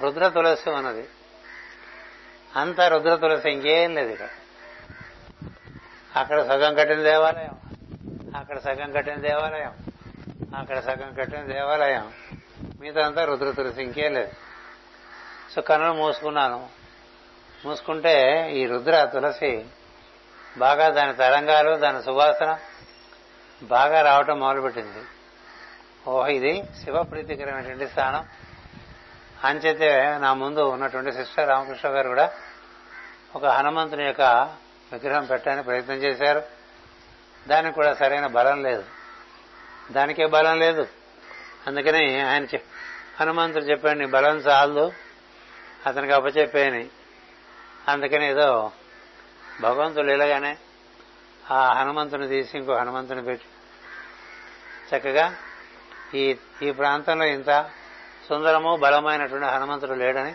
రుద్ర 0.00 0.28
తులసి 0.28 0.70
ఉన్నది. 0.70 1.08
అంతా 2.56 2.88
రుద్ర 2.88 3.16
తులసి 3.16 3.50
ఇంకేం 3.50 3.94
లేదు 3.94 4.08
ఇక్కడ. 4.08 4.28
అక్కడ 6.16 6.46
సగం 6.46 6.74
కట్టిన 6.74 7.02
దేవాలయం. 7.02 7.60
అక్కడ 8.36 8.58
సగం 8.58 8.92
కట్టిన 8.92 9.14
దేవాలయం. 9.14 9.76
అక్కడ 10.56 10.80
సగం 10.80 11.14
కట్టిన 11.14 11.40
దేవాలయం. 11.40 12.12
మిగతా 12.80 13.06
అంతా 13.06 13.24
రుద్ర 13.24 13.50
తులసి 13.50 13.82
ఇంకేం 13.82 14.14
లేదు. 14.14 14.32
సో 15.54 15.62
కన్నులు 15.62 15.92
మూసుకున్నాను. 15.92 16.68
మూసుకుంటే 17.64 18.48
ఈ 18.52 18.66
రుద్ర 18.66 19.04
తులసి 19.04 19.66
బాగా 20.58 20.88
దాని 20.88 21.14
తరంగాలు 21.14 21.76
దాని 21.76 22.02
సువాసన 22.02 22.58
బాగా 23.62 24.02
రావటం 24.02 24.40
మొదలుపెట్టింది. 24.40 25.04
ఓహో 26.08 26.28
ఇది 26.28 26.64
శివప్రీతికరమైనటువంటి 26.84 27.88
స్థానం. 27.88 28.28
అంచేతే 29.44 30.18
నా 30.18 30.34
ముందు 30.34 30.60
ఉన్నటువంటి 30.60 31.12
సిస్టర్ 31.12 31.48
రామకృష్ణ 31.48 31.88
గారు 31.88 32.08
కూడా 32.08 32.32
ఒక 33.36 33.46
హనుమంతుని 33.46 34.04
యొక్క 34.04 34.22
విగ్రహం 34.92 35.24
పెట్టడానికి 35.24 35.66
ప్రయత్నం 35.66 35.96
చేశారు. 35.96 36.42
దానికి 37.48 37.74
కూడా 37.74 37.94
సరైన 37.94 38.26
బలం 38.26 38.62
లేదు. 38.62 38.84
దానికే 39.90 40.26
బలం 40.26 40.58
లేదు. 40.58 40.88
అందుకని 41.66 42.20
ఆయన 42.20 42.46
హనుమంతుడు 43.20 43.64
చెప్పాడు 43.64 43.98
నీ 43.98 44.06
బలం 44.06 44.36
చాలదు 44.36 44.92
అతనికి 45.86 46.12
అప్పచెప్పేయని. 46.12 46.88
అందుకని 47.88 48.26
ఏదో 48.26 48.70
భగవంతుడు 49.60 50.06
ఇలాగానే 50.06 50.56
ఆ 51.50 51.72
హనుమంతుని 51.72 52.28
తీసి 52.28 52.58
ఇంకో 52.58 52.74
హనుమంతుని 52.74 53.24
పెట్టి. 53.24 53.46
చక్కగా 54.96 55.36
ఈ 56.14 56.36
ఈ 56.62 56.70
ప్రాంతంలో 56.70 57.24
ఇంత 57.24 57.70
సుందరము 58.28 58.76
బలమైనటువంటి 58.76 59.46
హనుమంతుడు 59.46 59.92
లేడని 59.92 60.34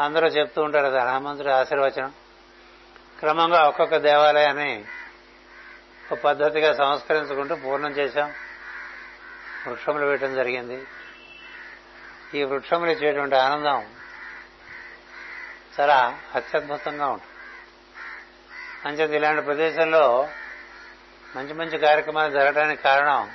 అందరూ 0.00 0.26
చెప్తూ 0.26 0.62
ఉంటారు 0.62 0.86
అది 0.86 0.98
హనుమంతుడి 0.98 1.50
ఆశీర్వచనం. 1.50 2.12
క్రమంగా 3.18 3.62
ఒక్కొక్క 3.62 3.96
దేవాలయాన్ని 3.96 4.84
ఒక 6.12 6.18
పద్ధతిగా 6.18 6.72
సంస్కరించుకుంటూ 6.74 7.54
పూర్ణం 7.56 7.90
చేశాం. 7.90 8.32
వృక్షములు 9.66 10.06
వేయటం 10.06 10.34
జరిగింది. 10.34 10.86
ఈ 12.34 12.42
వృక్షములు 12.42 12.90
ఇచ్చేటువంటి 12.90 13.36
ఆనందం 13.36 13.86
చాలా 15.80 16.18
అత్యద్భుతంగా 16.34 17.06
ఉంటుంది. 17.06 17.30
అంచేది 18.88 19.16
ఇలాంటి 19.16 19.42
ప్రదేశంలో 19.42 20.28
మంచి 21.36 21.54
మంచి 21.54 21.78
కార్యక్రమాలు 21.78 22.32
జరగడానికి 22.32 22.82
కారణం 22.82 23.30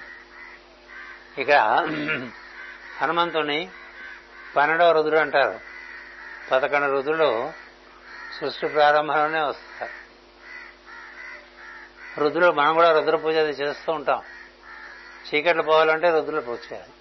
ఇక్కడ 1.38 1.56
హనుమంతుని 3.02 3.70
పన్నెండవ 4.56 4.92
రుద్రుడు 4.92 5.20
అంటారు. 5.20 5.60
పదకొండు 6.52 6.92
రుద్రులు 6.92 7.52
సృష్టి 8.40 8.68
ప్రారంభంలోనే 8.68 9.42
వస్తారు. 9.42 9.92
రుద్రులు 12.20 12.52
మనం 12.52 12.74
కూడా 12.74 13.00
రుద్ర 13.00 13.16
పూజ 13.16 13.36
అది 13.36 13.52
చేస్తూ 13.52 13.92
ఉంటాం. 13.94 14.24
చీకట్లు 15.28 15.64
పోవాలంటే 15.64 16.10
రుద్రులు 16.10 16.42
పూజ 16.42 16.60
చేయాలి. 16.74 16.94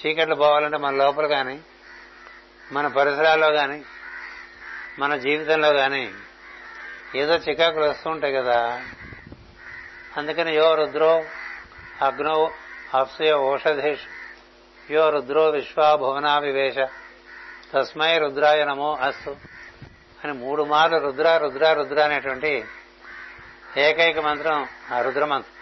చీకట్లు 0.00 0.34
పోవాలంటే 0.34 0.76
మన 0.76 0.94
లోపల 0.94 1.26
కానీ 1.26 1.60
మన 2.72 2.86
పరిసరాల్లో 2.86 3.50
కానీ 3.50 3.84
మన 4.98 5.16
జీవితంలో 5.16 5.72
కానీ 5.72 6.14
ఏదో 7.14 7.34
చికాకులు 7.34 7.84
వస్తూ 7.84 8.10
ఉంటాయి 8.10 8.34
కదా. 8.34 8.84
అందుకని 10.16 10.56
యో 10.56 10.74
రుద్రో 10.74 11.24
అగ్నో 12.02 12.52
అప్సయ 12.94 13.32
ఓషధేషు. 13.32 14.24
యో 14.92 15.10
రుద్రో 15.10 15.50
విశ్వా 15.50 15.94
భువనా 15.94 16.40
తస్మై 17.74 18.18
రుద్రాయ 18.18 18.64
నమో 18.64 18.98
అస్తు. 19.02 19.36
అని 20.24 20.32
మూడు 20.32 20.62
మార్లు 20.62 20.98
రుద్ర 20.98 21.36
రుద్ర 21.36 21.72
రుద్ర 21.72 22.00
అనేటువంటి 22.00 22.64
ఏకైక 23.76 24.18
మంత్రం 24.18 24.68
ఆ 24.92 25.00
రుద్రమంత్రం. 25.00 25.54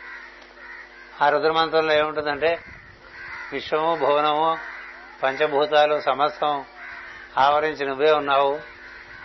ఆ 1.26 1.30
రుద్రమంత్రంలో 1.30 1.94
ఏముంటుందంటే 1.94 2.64
విశ్వము 3.52 3.96
భువనము 3.96 4.58
పంచభూతాలు 5.22 6.00
సమస్తం 6.00 6.64
ఆవరించి 7.38 7.86
నువ్వే 7.86 8.12
ఉన్నావు. 8.12 8.60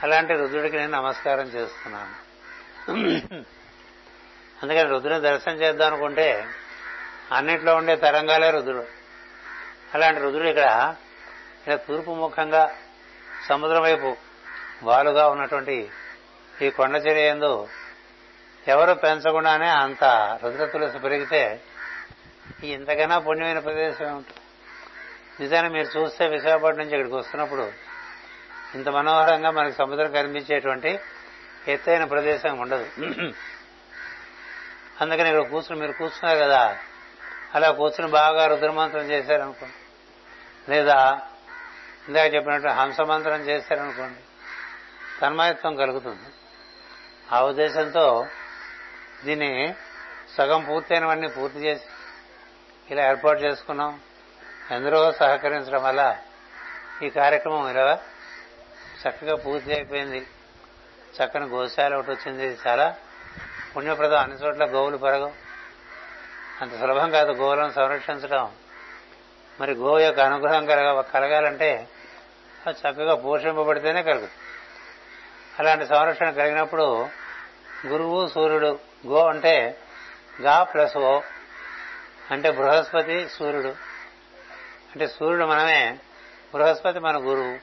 అలాంటి 0.04 0.34
రుద్రుడికి 0.34 0.78
నేను 0.78 0.92
నమస్కారం 0.92 1.46
చేస్తున్నాను. 1.46 2.28
అందుకని 4.64 4.84
రుద్రుని 4.84 5.22
దర్శనం 5.22 5.56
చేద్దాం 5.56 5.94
అనుకుంటే 5.94 6.48
అన్నిట్లో 7.32 7.76
ఉండే 7.76 7.96
తరంగాలే 7.96 8.52
రుద్రుడు. 8.52 8.86
అలాంటి 9.94 10.22
రుద్రుడు 10.22 10.48
ఇక్కడ 10.48 10.96
ఇలా 11.68 11.76
తూర్పు 11.76 12.12
ముఖంగా 12.12 12.76
సముద్రం 13.48 13.82
వైపు 13.82 14.18
వాలుగా 14.84 15.28
ఉన్నటువంటి 15.28 15.90
ఈ 16.62 16.70
కొండ 16.70 16.96
చర్య 16.96 17.28
ఎందు 17.28 17.68
ఎవరు 18.68 18.94
పెంచకుండానే 18.94 19.68
అంత 19.68 20.04
రుద్ర 20.44 20.66
తులసి 20.66 21.00
పెరిగితే 21.00 21.62
ఈ 22.64 22.68
ఇంతకన్నా 22.68 23.20
పుణ్యమైన 23.20 23.60
ప్రదేశం 23.60 24.16
ఉంటుంది 24.16 24.42
నిజాన్ని 25.40 25.74
మీరు 25.74 26.00
చూస్తే 26.00 26.28
విశాఖపట్నం 26.28 26.78
నుంచి 26.78 26.90
ఇక్కడికి 26.90 27.16
వస్తున్నప్పుడు 27.16 27.72
ఇంత 28.76 28.90
మనోహరంగా 28.90 29.52
మనకి 29.52 29.76
సముద్రం 29.76 30.12
కనిపించేటువంటి 30.12 31.00
ఎత్తైన 31.68 32.04
ప్రదేశం 32.04 32.60
ఉండదు. 32.60 32.86
అందుకని 35.02 35.30
ఇక్కడ 35.30 35.48
కూర్చుని 35.48 35.80
మీరు 35.80 35.92
కూర్చున్నారు 35.92 36.40
కదా. 36.40 36.78
అలా 37.56 37.72
కూర్చుని 37.72 38.12
బాగా 38.12 38.48
రుద్రమంత్రం 38.48 39.02
చేశారనుకోండి. 39.02 39.76
లేదా 40.72 41.22
ఇందాక 42.08 42.34
చెప్పినట్టు 42.34 42.68
హంసమంత్రం 42.68 43.42
చేశారనుకోండి 43.42 44.20
తన్మయత్వం 45.22 45.76
కలుగుతుంది. 45.76 46.30
ఆ 47.32 47.42
ఉద్దేశంతో 47.42 48.28
దీన్ని 49.26 49.76
సగం 50.38 50.64
పూర్తయినవన్నీ 50.64 51.28
పూర్తి 51.28 51.60
చేసి 51.60 51.84
ఇలా 52.92 53.08
ఏర్పాటు 53.08 53.40
చేసుకున్నాం. 53.40 54.00
ఎందరో 54.72 55.12
సహకరించడం 55.12 55.84
వల్ల 55.84 56.18
ఈ 57.04 57.10
కార్యక్రమం 57.10 57.70
ఇలా 57.70 58.00
చక్కగా 59.08 59.36
పూర్తి 59.36 59.74
అయిపోయింది. 59.74 60.28
చక్కని 61.18 61.46
గోశాల 61.46 61.96
ఒకటి 61.96 62.12
వచ్చింది. 62.12 62.58
చాలా 62.68 62.96
పుణ్యప్రదం. 63.76 64.18
అన్ని 64.18 64.38
చోట్ల 64.38 64.66
గోవులు 64.66 64.98
పెరగవు. 64.98 65.47
అంత 66.62 66.80
సులభం 66.80 67.10
కాదు 67.10 67.32
గోవులను 67.32 67.72
సంరక్షించడం. 67.72 68.52
మరి 69.60 69.74
గోవు 69.74 70.00
యొక్క 70.00 70.20
అనుగ్రహం 70.20 70.66
కలగ 70.66 71.02
కలగాలంటే 71.02 71.88
అది 72.68 72.78
చక్కగా 72.80 73.16
పోషింపబడితేనే 73.16 74.04
కలుగుతుంది. 74.04 74.32
అలాంటి 75.60 75.86
సంరక్షణ 75.86 76.30
కలిగినప్పుడు 76.30 77.08
గురువు 77.88 78.28
సూర్యుడు 78.28 78.80
గో 79.08 79.30
అంటే 79.30 79.78
గా 80.42 80.64
ప్లస్ 80.64 80.98
ఓ 80.98 81.22
అంటే 82.32 82.52
బృహస్పతి 82.52 83.30
సూర్యుడు. 83.30 83.70
అంటే 84.92 85.08
సూర్యుడు 85.08 85.46
మనమే 85.46 86.00
బృహస్పతి 86.54 87.00
మన 87.00 87.18
గురువు. 87.18 87.58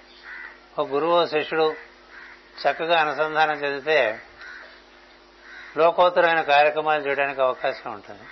ఒక 0.80 0.88
గురువు 0.88 1.26
శిష్యుడు 1.26 1.74
చక్కగా 2.62 3.00
అనుసంధానం 3.00 3.54
చెందితే 3.54 4.20
లోకోత్తరమైన 5.76 6.40
కార్యక్రమాలు 6.40 7.08
చేయడానికి 7.08 7.42
అవకాశం 7.42 7.92
ఉంటుంది. 7.92 8.22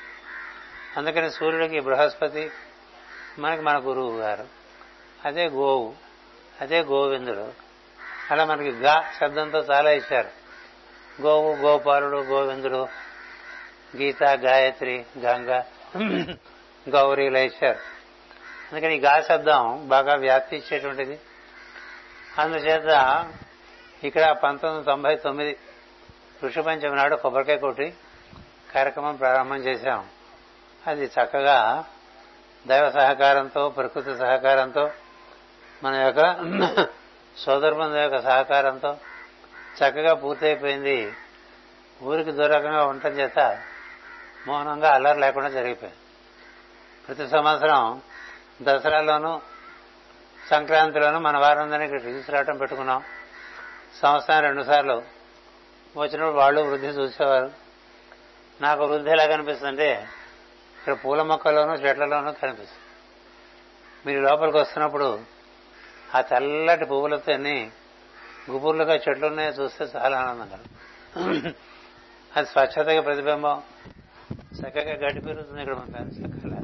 అందుకని 0.96 1.30
సూర్యుడికి 1.30 1.80
బృహస్పతి 1.80 2.50
మనకి 3.38 3.62
మన 3.62 3.78
గురువు 3.78 4.18
గారు. 4.18 4.46
అదే 5.24 5.48
గోవు 5.48 5.94
అదే 6.60 6.80
గోవిందుడు. 6.80 7.52
అలా 8.30 8.44
మనకి 8.44 8.70
గా 8.70 9.02
శబ్దంతో 9.20 9.58
చాలా 9.58 9.90
ఇచ్చారు. 9.90 10.28
గోవు 11.22 11.54
గోపాలుడు 11.54 12.16
గోవిందుడు 12.16 12.88
గీత 13.96 14.24
గాయత్రి 14.24 15.04
గంగ 15.18 15.62
గౌరీ 16.88 17.26
ఇలా 17.26 17.38
ఇచ్చారు. 17.38 17.78
అందుకని 18.72 18.96
ఈ 18.96 19.00
గా 19.00 19.20
శబ్దం 19.20 19.88
బాగా 19.88 20.14
వ్యాప్తి 20.14 20.56
ఇచ్చేటువంటిది 20.56 21.20
అందుచేత 22.38 22.90
ఇక్కడ 24.04 24.30
పంతొమ్మిది 24.30 24.86
తొంభై 24.86 25.16
తొమ్మిది 25.16 25.56
ఋషి 26.44 26.62
పంచమి 26.62 26.96
నాడు 26.96 27.16
కొబ్బరికాయ 27.16 27.56
కొట్టి 27.56 27.94
కార్యక్రమం 28.74 29.16
ప్రారంభం 29.16 29.56
చేశాం. 29.56 30.08
అది 30.86 31.04
చక్కగా 31.04 31.84
దైవ 32.66 32.90
సహకారంతో 32.90 33.68
ప్రకృతి 33.68 34.18
సహకారంతో 34.18 34.90
మన 35.84 35.94
యొక్క 35.94 36.20
సోదరుబంధు 37.36 37.96
యొక్క 37.96 38.20
సహకారంతో 38.20 38.96
చక్కగా 39.78 40.14
పూర్తయిపోయింది. 40.14 41.12
ఊరికి 42.02 42.32
దూరకంగా 42.32 42.84
ఉండటం 42.84 43.10
చేత 43.10 43.62
మౌనంగా 44.46 44.94
అల్లరి 44.94 45.20
లేకుండా 45.20 45.48
జరిగిపోయింది. 45.48 45.98
ప్రతి 47.08 47.30
సంవత్సరం 47.30 48.02
దసరాలోనూ 48.62 49.40
సంక్రాంతిలోనూ 50.50 51.18
మన 51.18 51.38
వారందరినీ 51.38 51.84
ఇక్కడ 51.84 52.02
తీసుకురావటం 52.02 52.56
పెట్టుకున్నాం. 52.56 53.04
సంవత్సరం 54.02 54.40
రెండు 54.40 54.62
సార్లు. 54.62 55.02
వచ్చినప్పుడు 55.96 56.38
వాళ్ళు 56.38 56.60
వృద్ధి 56.60 56.86
చూసేవారు. 56.86 57.50
నాకు 58.60 58.84
వృద్ధి 58.84 59.10
ఎలా 59.10 59.26
కనిపిస్తుందంటే 59.26 60.08
ఇక్కడ 60.82 60.94
పూల 60.94 61.22
మొక్కల్లోనూ 61.22 61.72
చెట్లలోనూ 61.72 62.32
కనిపిస్తుంది. 62.32 62.88
మీరు 64.06 64.20
లోపలికి 64.20 64.58
వస్తున్నప్పుడు 64.58 65.22
ఆ 66.14 66.20
తెల్లటి 66.20 66.84
పువ్వులతో 66.84 67.32
అన్ని 67.32 67.70
గుబుర్లుగా 68.50 68.94
చెట్లు 68.94 69.26
ఉన్నాయో 69.26 69.50
చూస్తే 69.50 69.84
చాలా 69.84 70.20
ఆనందంగా 70.20 70.58
అది 72.36 72.46
స్వచ్ఛతగా 72.46 73.00
ప్రతిబింబం. 73.00 73.62
చక్కగా 74.60 74.92
గడ్డి 74.92 75.20
పెరుగుతుంది 75.20 75.60
ఇక్కడ 75.60 75.74
మన 75.74 75.84
పెంచక్కల 75.84 76.54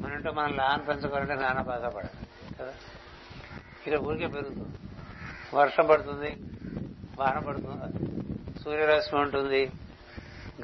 మనంటే 0.00 0.30
మనం 0.30 0.56
లాన్ 0.56 0.88
పెంచుకోవాలంటే 0.88 1.34
నాన్న 1.34 1.60
బాధపడాలి 1.60 2.26
కదా? 2.60 2.74
ఇక్కడ 3.78 3.98
ఊరికే 4.00 4.26
పెరుగుతుంది. 4.26 4.78
వర్షం 5.54 5.86
పడుతుంది 5.86 6.36
వాన 7.18 7.38
పడుతుంది 7.38 8.62
సూర్యరశ్మి 8.62 9.20
ఉంటుంది 9.20 9.72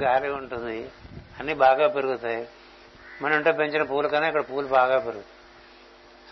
గాలి 0.02 0.28
ఉంటుంది. 0.31 0.90
అన్ని 1.42 1.55
బాగా 1.55 1.88
పెరుగుతాయి. 1.88 2.48
మన 3.22 3.33
ఇంట్లో 3.33 3.52
పెంచిన 3.52 3.83
పూల 3.83 4.07
కన్నా 4.07 4.26
ఇక్కడ 4.28 4.44
పూలు 4.50 4.66
బాగా 4.66 4.98
పెరుగుతాయి. 4.98 5.24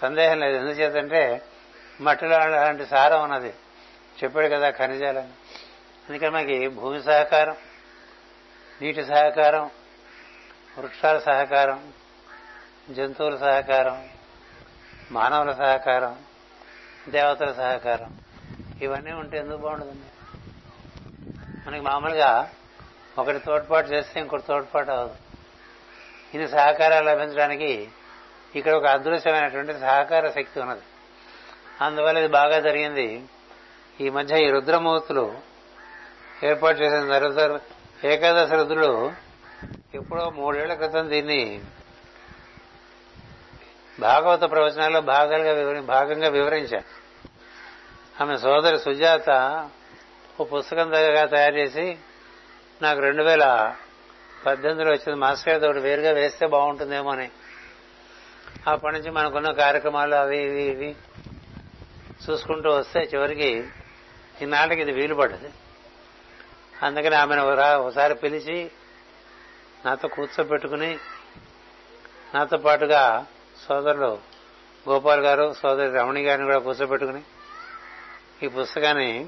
సందేహం 0.02 0.40
లేదు. 0.40 0.56
ఎందుచేతంటే 0.56 1.42
మట్టిలో 2.00 2.36
అలాంటి 2.36 2.86
సారం 2.86 3.22
ఉన్నది. 3.22 3.54
చెప్పాడు 4.24 4.48
కదా 4.48 4.70
ఖనిజాలని 4.70 5.28
అందుకని 6.08 6.30
మనకి 6.30 6.68
భూమి 6.68 7.02
సహకారం 7.02 7.56
నీటి 8.82 9.04
సహకారం 9.04 9.70
వృక్షాల 10.78 11.18
సహకారం 11.18 11.92
జంతువుల 12.90 13.36
సహకారం 13.36 14.08
మానవుల 15.12 15.52
సహకారం 15.52 16.18
దేవతల 17.08 17.52
సహకారం. 17.52 18.18
ఇవన్నీ 18.82 19.12
ఉంటే 19.12 19.38
ఎందుకు 19.38 19.56
బాగుండదండి? 19.56 20.28
మనకి 21.66 21.82
మామూలుగా 21.82 22.50
ఒకటి 23.20 23.38
తోడ్పాటు 23.38 23.88
చేస్తే 23.88 24.20
ఇంకొకటి 24.20 24.46
తోడ్పాటు 24.46 24.90
అవ్వదు. 24.90 25.14
ఇన్ని 26.34 26.48
సహకారాలు 26.48 27.04
లభించడానికి 27.04 27.88
ఇక్కడ 28.54 28.72
ఒక 28.72 28.86
అదృశ్యమైనటువంటి 28.86 29.72
సహకార 29.72 30.30
శక్తి 30.30 30.60
ఉన్నది. 30.60 30.80
అందువల్ల 31.80 32.18
ఇది 32.18 32.28
బాగా 32.28 32.60
జరిగింది. 32.60 33.24
ఈ 34.00 34.10
మధ్య 34.10 34.42
ఈ 34.44 34.50
రుద్రమూర్తులు 34.50 35.34
ఏర్పాటు 36.44 36.78
చేసిన 36.78 37.18
రుద్ర 37.18 37.60
ఏకాదశ 38.04 38.52
రుద్రులు 38.52 39.12
ఎప్పుడో 39.94 40.30
మూడేళ్ళ 40.30 40.74
క్రితం 40.74 41.10
దీన్ని 41.10 41.60
భాగవత 44.00 44.50
ప్రవచనాల్లో 44.50 45.00
భాగాలుగా 45.00 45.52
వివరి 45.52 45.80
భాగంగా 45.80 46.28
వివరించారు. 46.28 46.90
ఆమె 48.22 48.36
సోదరి 48.38 48.78
సుజాత 48.78 49.30
ఓ 50.40 50.44
పుస్తకం 50.44 50.90
దగ్గరగా 50.90 51.26
తయారు 51.26 51.54
చేసి 51.54 51.98
నాకు 52.82 53.00
రెండు 53.00 53.22
వేల 53.22 53.74
పద్దెనిమిదిలో 54.46 54.90
వచ్చింది. 54.90 55.14
మాస్టర్ 55.14 55.48
గారితో 55.48 55.68
ఒకటి 55.68 55.80
వేరుగా 55.80 56.12
వేస్తే 56.12 56.46
బాగుంటుందేమో 56.46 57.10
అని. 57.10 57.30
అప్పటి 58.66 58.94
నుంచి 58.94 59.10
మనకున్న 59.10 59.52
కార్యక్రమాలు 59.52 60.14
అవి 60.14 60.38
ఇవి 60.38 60.62
ఇవి 60.62 60.96
చూసుకుంటూ 62.30 62.70
వస్తే 62.70 63.00
చివరికి 63.00 63.68
ఈనాటికి 64.42 64.80
ఇది 64.80 64.92
వీలు 64.92 65.14
పడ్డది. 65.14 65.50
అందుకని 66.82 67.14
ఆమెను 67.14 67.42
ఒకసారి 67.76 68.14
పిలిచి 68.14 68.70
నాతో 69.86 70.08
కూర్చోబెట్టుకుని 70.08 70.98
నాతో 72.34 72.56
పాటుగా 72.56 73.26
సోదరులు 73.68 74.18
గోపాల్ 74.88 75.20
గారు 75.20 75.54
సోదరి 75.62 75.92
రమణి 75.92 76.22
గారిని 76.22 76.46
కూడా 76.46 76.58
కూర్చోబెట్టుకుని 76.58 77.22
ఈ 78.42 78.48
పుస్తకాన్ని 78.48 79.26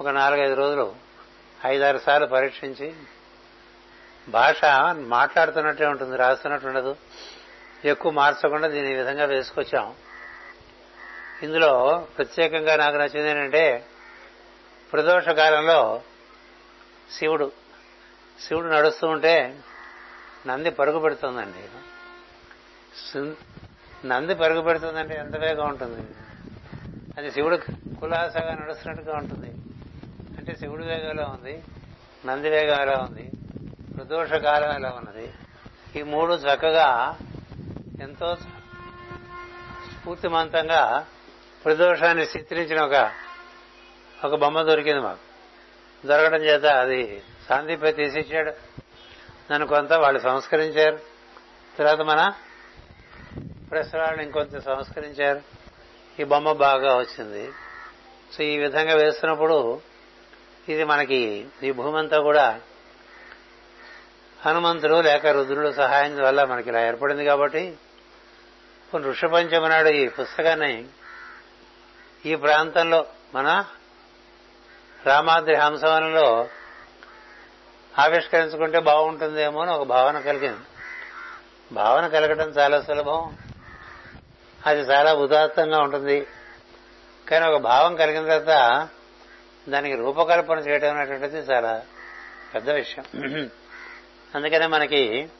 ఒక 0.00 0.08
నాలుగైదు 0.08 0.54
రోజులు 0.54 1.05
ఐదారు 1.64 1.98
సార్లు 1.98 2.26
పరీక్షించి 2.26 2.94
భాష 4.28 4.60
మాట్లాడుతున్నట్టే 4.92 5.86
ఉంటుంది 5.86 6.16
రాస్తున్నట్టు 6.16 6.66
ఉండదు. 6.66 6.96
ఎక్కువ 7.84 8.12
మార్చకుండా 8.12 8.68
దీని 8.68 8.92
ఈ 8.92 8.94
విధంగా 8.94 9.24
వేసుకొచ్చాం. 9.24 9.94
ఇందులో 11.42 12.06
ప్రత్యేకంగా 12.18 12.76
నాకు 12.76 12.96
నచ్చింది 12.96 13.30
ఏంటంటే 13.30 13.86
ప్రదోష 14.92 15.28
కాలంలో 15.28 16.02
శివుడు 17.12 17.52
శివుడు 18.40 18.66
నడుస్తూ 18.66 19.08
ఉంటే 19.08 19.58
నంది 20.46 20.70
పరుగు 20.70 20.98
పెడుతుందండి. 20.98 21.68
నంది 24.08 24.34
పరుగు 24.34 24.60
పెడుతుందంటే 24.60 25.14
ఎంత 25.14 25.36
వేగం 25.36 25.68
ఉంటుంది. 25.68 26.14
అది 27.18 27.30
శివుడు 27.30 27.56
కులాసగా 28.00 28.54
నడుస్తున్నట్టుగా 28.54 29.16
ఉంటుంది. 29.16 29.65
అంటే 30.46 30.58
శివుడి 30.58 30.84
వేగం 30.84 31.10
ఎలా 31.10 31.24
ఉంది 31.24 31.62
నంది 32.26 32.50
వేగం 32.50 32.82
ఎలా 32.82 33.06
ఉంది 33.08 33.30
ప్రదోష 33.96 34.32
కాలం 34.32 34.72
ఎలా 34.72 34.88
ఉన్నది. 34.88 35.32
ఈ 35.96 36.02
మూడు 36.02 36.34
చక్కగా 36.34 37.18
ఎంతో 38.02 38.36
స్ఫూర్తిమంతంగా 39.94 41.06
ప్రదోషాన్ని 41.64 42.24
చిత్రించిన 42.24 42.82
ఒక 42.82 43.12
ఒక 44.24 44.34
బొమ్మ 44.34 44.62
దొరికింది 44.62 45.00
మాకు. 45.00 45.18
దొరకడం 46.06 46.42
చేత 46.42 46.64
అది 46.64 47.22
సాందీపై 47.48 47.92
తీసిచ్చాడు. 47.92 48.52
నన్ను 49.52 49.66
కొంత 49.66 49.92
వాళ్ళు 49.92 50.20
సంస్కరించారు. 50.20 50.98
తర్వాత 51.78 52.00
మన 52.00 52.32
ప్రెస్ 53.70 53.94
వాళ్ళు 53.94 54.22
ఇంకొంత 54.22 54.58
సంస్కరించారు. 54.58 55.40
ఈ 56.20 56.24
బొమ్మ 56.24 56.52
బాగా 56.52 56.96
వచ్చింది. 56.96 57.50
సో 58.32 58.42
ఈ 58.42 58.58
విధంగా 58.58 58.94
వేస్తున్నప్పుడు 58.94 59.80
ఇది 60.68 60.84
మనకి 60.84 61.46
ఈ 61.62 61.72
భూమి 61.72 61.98
అంతా 61.98 62.20
కూడా 62.20 62.60
హనుమంతుడు 64.46 65.00
లేక 65.00 65.26
రుద్రుడు 65.26 65.72
సహాయం 65.72 66.22
వల్ల 66.22 66.44
మనకి 66.44 66.68
ఇలా 66.68 66.86
ఏర్పడింది 66.86 67.24
కాబట్టి 67.24 67.76
ఋషపంచమి 68.96 69.68
నాడు 69.68 69.88
ఈ 69.88 70.08
పుస్తకాన్ని 70.08 70.84
ఈ 72.26 72.34
ప్రాంతంలో 72.34 73.06
మన 73.34 73.64
రామాద్రి 75.06 75.54
హంసవనంలో 75.54 76.48
ఆవిష్కరించుకుంటే 77.98 78.80
బాగుంటుందేమో 78.80 79.62
అని 79.62 79.70
ఒక 79.70 79.86
భావన 79.86 80.20
కలిగింది. 80.20 80.60
భావన 81.72 82.08
కలగడం 82.08 82.48
చాలా 82.48 82.80
సులభం. 82.80 83.36
అది 84.66 84.80
చాలా 84.80 85.14
ఉదాత్తంగా 85.14 85.78
ఉంటుంది. 85.78 86.26
కానీ 87.30 87.46
ఒక 87.46 87.60
భావం 87.60 87.96
కలిగిన 87.96 88.38
తర్వాత 88.38 88.88
దానికి 89.68 89.96
రూపకల్పన 89.96 90.58
చేయడం 90.58 90.96
అనేటువంటిది 90.96 91.36
చాలా 91.36 91.82
పెద్ద 92.54 92.70
విషయం. 92.70 93.04
అందుకనే 94.34 94.66
మనకి 94.66 95.30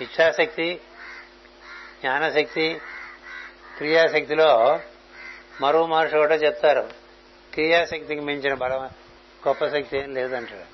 ఇచ్ఛాశక్తి 0.00 0.80
జ్ఞానశక్తి 2.00 2.80
క్రియాశక్తిలో 3.76 4.80
మరో 5.60 5.86
మహర్షి 5.86 6.16
కూడా 6.16 6.34
చెప్తారు. 6.34 6.90
క్రియాశక్తికి 7.52 8.20
మించిన 8.20 8.54
బలం 8.54 8.84
గొప్ప 9.48 9.66
శక్తి 9.66 9.98
ఏం 9.98 10.14
లేదంటాడు 10.14 10.66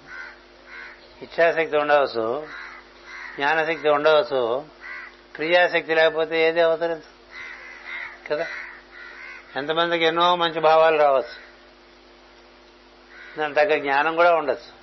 ఇచ్ఛాశక్తి 1.25 1.77
ఉండవచ్చు 1.77 2.47
జ్ఞానశక్తి 3.37 3.89
ఉండవచ్చు 3.89 4.65
క్రియాశక్తి 5.35 5.95
లేకపోతే 5.95 6.43
ఏది 6.43 6.61
అవతరించదు 6.61 7.11
కదా? 8.31 8.47
ఎంతమందికి 9.57 10.05
ఎన్నో 10.05 10.37
మంచి 10.37 10.61
భావాలు 10.61 10.99
రావచ్చు. 10.99 11.52
దాని 13.39 13.55
తగ్గ 13.55 13.79
జ్ఞానం 13.79 14.17
కూడా 14.17 14.35
ఉండొచ్చు. 14.35 14.83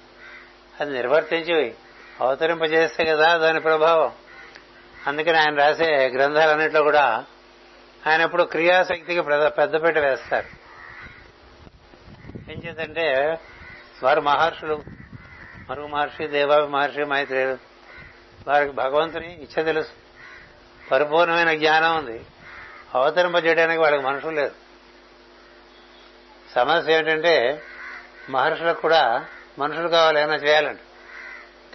అది 0.82 0.94
నిర్వర్తించి 0.94 1.74
అవతరింపజేస్తే 2.22 3.06
కదా 3.06 3.38
దాని 3.38 3.60
ప్రభావం. 3.60 4.12
అందుకని 5.08 5.38
ఆయన 5.38 5.56
రాసే 5.56 6.08
గ్రంథాలన్నింటిలో 6.08 6.84
కూడా 6.84 7.26
ఆయన 8.08 8.22
ఎప్పుడు 8.22 8.44
క్రియాశక్తికి 8.44 9.22
పెద్దపీట 9.22 9.98
వేస్తారు. 9.98 10.46
ఏం 12.52 12.62
చేద్దంటే 12.66 13.38
వారు 14.04 14.22
మహర్షులు 14.22 14.84
మరుగు 15.70 15.88
మహర్షి 15.88 16.28
దేవాభి 16.28 16.68
మహర్షి 16.68 17.04
మైత్రేయుడు 17.04 17.58
వారికి 18.48 18.72
భగవంతుని 18.72 19.44
ఇచ్చ 19.44 19.64
తెలుసు. 19.64 19.90
పరిపూర్ణమైన 20.92 21.54
జ్ఞానం 21.54 21.98
ఉంది. 21.98 22.26
అవతరింపజేయడానికి 22.96 23.82
వాళ్ళకి 23.82 24.04
మనుషులు 24.04 24.32
లేరు. 24.32 24.52
సమస్య 26.56 26.98
ఏంటంటే 26.98 27.64
మహర్షులకు 28.30 28.82
కూడా 28.82 29.26
మనుషులు 29.60 29.88
కావాలి 29.88 30.22
ఏమైనా 30.22 30.36
చేయాలండి 30.36 30.82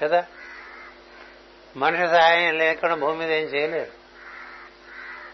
కదా? 0.02 0.24
మనిషి 1.76 2.06
సహాయం 2.06 2.58
లేకుండా 2.58 2.94
భూమి 2.94 3.18
మీద 3.18 3.30
ఏం 3.30 3.44
చేయలేరు. 3.44 3.92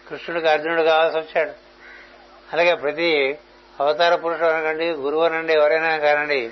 కృష్ణుడికి 0.09 0.47
అర్జునుడు 0.47 0.81
కావాల్సి 0.81 1.17
వచ్చాడు. 1.17 1.51
అలాగే 2.53 2.73
ప్రతి 2.75 3.39
అవతార 3.79 4.15
పురుషుడు 4.15 4.45
అనకండి 4.45 4.89
గురువు 4.89 5.23
అనండి 5.23 5.53
ఎవరైనా 5.53 5.97
కానండి 5.97 6.51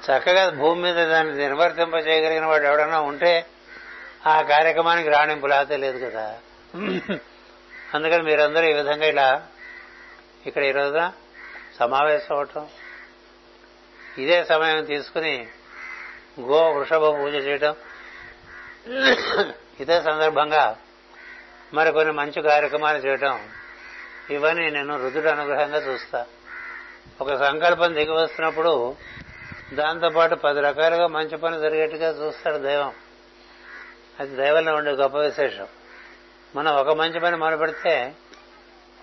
చక్కగా 0.00 0.50
భూమి 0.50 0.82
మీద 0.82 0.94
దాన్ని 0.94 1.36
నిర్వర్తింప 1.36 1.94
చేయగలిగిన 1.94 2.44
వాడు 2.44 2.66
ఎవడన్నా 2.66 3.00
ఉంటే 3.00 3.46
ఆ 4.26 4.42
కార్యక్రమానికి 4.42 5.08
రాణింపు 5.08 5.46
లేకపోతే 5.46 5.76
లేదు 5.76 6.10
కదా. 6.10 6.38
అందుకని 7.94 8.22
మీరందరూ 8.22 8.64
ఈ 8.66 8.72
విధంగా 8.72 9.06
ఇలా 9.06 9.42
ఇక్కడ 10.46 10.62
ఈ 10.62 10.70
రోజున 10.70 11.12
సమావేశం 11.78 12.36
అవటం 12.36 12.68
ఇదే 14.18 14.44
సమయం 14.44 14.84
తీసుకుని 14.84 15.48
గో 16.40 16.70
వృషభ 16.70 17.06
పూజ 17.06 17.34
చేయటం. 17.34 17.74
ఇదే 19.80 20.02
సందర్భంగా 20.02 20.76
మరికొన్ని 21.74 22.12
మంచి 22.12 22.42
కార్యక్రమాలు 22.42 22.98
చేయటం. 22.98 23.48
ఇవన్నీ 24.30 24.70
నేను 24.70 25.02
రుదుడు 25.02 25.28
అనుగ్రహంగా 25.28 25.78
చూస్తా. 25.78 26.26
ఒక 27.20 27.44
సంకల్పం 27.44 27.94
దిగి 27.94 28.10
వస్తున్నప్పుడు 28.10 28.96
దాంతోపాటు 29.72 30.34
పది 30.34 30.60
రకాలుగా 30.60 31.06
మంచి 31.06 31.36
పని 31.36 31.60
జరిగేట్టుగా 31.60 32.26
చూస్తాడు 32.26 32.58
దైవం. 32.58 32.94
అది 34.20 34.36
దైవంలో 34.36 34.74
ఉండే 34.74 34.90
గొప్ప 34.90 35.16
విశేషం. 35.16 35.66
మనం 36.56 36.74
ఒక 36.74 36.88
మంచి 36.88 37.20
పని 37.20 37.36
మొదలు 37.36 37.56
పెడితే 37.56 38.14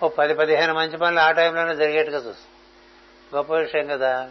ఓ 0.02 0.08
పది 0.08 0.34
పదిహేను 0.34 0.74
మంచి 0.74 0.96
పనులు 0.96 1.20
ఆ 1.20 1.30
టైంలోనే 1.30 1.76
జరిగేట్టుగా 1.76 2.16
చూస్తాం. 2.16 3.38
గొప్ప 3.38 3.54
విషయం 3.54 3.86
కదా. 3.86 4.30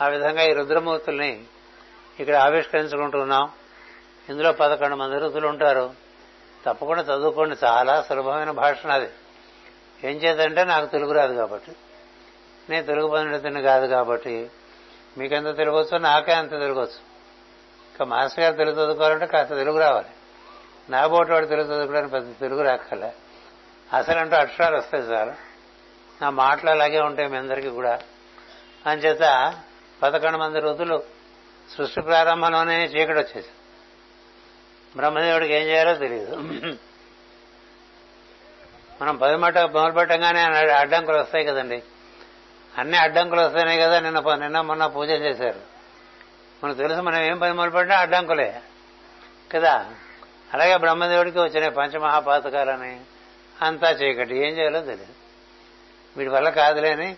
ఆ 0.00 0.06
విధంగా 0.08 0.42
ఈ 0.42 0.52
రుద్రమూర్తుల్ని 0.52 1.44
ఇక్కడ 2.20 2.34
ఆవిష్కరించుకుంటున్నాం. 2.34 3.50
ఇందులో 4.28 4.52
పదకొండు 4.52 4.96
మంది 4.96 5.18
రుతులు 5.18 5.48
ఉంటారు. 5.48 5.90
తప్పకుండా 6.66 7.02
చదువుకోండి. 7.02 7.56
చాలా 7.64 8.02
సులభమైన 8.02 8.50
భాష 8.50 8.86
నాది 8.86 9.10
ఏం 10.04 10.16
చేద్దంటే 10.16 10.64
నాకు 10.64 10.86
తెలుగు 10.86 11.12
రాదు 11.12 11.34
కాబట్టి. 11.34 11.72
నేను 12.70 12.86
తెలుగు 12.86 13.08
పండితుని 13.08 13.62
కాదు 13.62 13.86
కాబట్టి. 13.86 14.50
మీకెంత 15.18 15.56
తెలుగు 15.56 15.96
నాకే 15.96 16.32
అంత 16.32 16.50
తెలుగువచ్చు 16.50 17.12
ఇంకా 17.92 18.04
మాస్టర్ 18.04 18.44
గారు 18.44 18.56
తెలుగు 18.56 18.74
చదువుకోవాలంటే 18.74 19.26
కాస్త 19.26 19.54
తెలుగు 19.54 19.78
రావాలి. 19.78 20.08
నా 20.90 21.06
బోటి 21.06 21.32
వాడు 21.32 21.46
తెలుగు 21.46 21.66
చదువుకోవడానికి 21.66 22.12
పెద్ద 22.12 22.40
తెలుగు 22.40 22.62
రాక్కల 22.62 23.10
అసలంటూ 23.92 24.36
అక్షరాలు 24.36 24.76
వస్తాయి 24.76 25.06
సార్. 25.06 25.28
నా 26.22 26.30
మాటలు 26.30 26.70
అలాగే 26.70 27.00
ఉంటాయి 27.00 27.28
మీ 27.28 27.36
అందరికీ 27.36 27.68
కూడా. 27.68 27.98
అంచేత 28.86 29.22
పదకొండు 30.02 30.38
మంది 30.38 30.60
ఋతులు 30.60 31.02
సృష్టి 31.76 32.00
ప్రారంభంలోనే 32.00 32.84
చీకటి 32.84 33.18
వచ్చేసి 33.18 33.48
బ్రహ్మదేవుడికి 34.96 35.54
ఏం 35.54 35.62
చేయాలో 35.62 35.94
తెలియదు. 35.94 36.36
మనం 39.02 39.16
పది 39.16 39.36
మాట 39.36 39.58
అడ్డంకులు 39.58 41.16
వస్తాయి 41.18 41.44
కదండి. 41.44 41.82
అన్ని 42.78 42.96
అడ్డంకులు 42.96 43.40
వస్తాయి 43.40 43.78
కదా 43.78 44.00
నిన్న 44.00 44.34
నిన్న 44.34 44.60
మొన్న 44.60 44.86
పూజ 44.86 45.10
చేశారు. 45.10 45.60
మనకు 46.64 46.76
తెలుసు 46.76 47.00
మనం 47.00 47.22
ఏం 47.22 47.38
పని 47.38 47.52
మొదలుపెట్టినా 47.52 47.98
అడ్డంకులే. 47.98 48.62
కదా? 49.52 49.94
అలాగే 50.54 50.76
బ్రహ్మదేవుడికి 50.76 51.38
వచ్చినాయి 51.38 51.72
పంచమహాపాతకాలని 51.72 53.00
అంతా 53.62 53.90
చీకటి. 53.90 54.36
ఏం 54.36 54.58
చేయాలో 54.58 54.80
తెలియదు. 54.80 55.12
వీటి 56.16 56.30
వల్ల 56.30 56.48
కాదులేని 56.50 57.16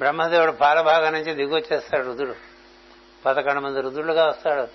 బ్రహ్మదేవుడు 0.00 0.52
పాలభాగం 0.52 1.12
నుంచి 1.12 1.34
దిగొచ్చేస్తాడు 1.34 2.06
రుద్రుడు. 2.06 2.34
పదకొండు 3.26 3.60
మంది 3.60 3.80
రుద్రుడుగా 3.80 4.26
వస్తాడు. 4.26 4.68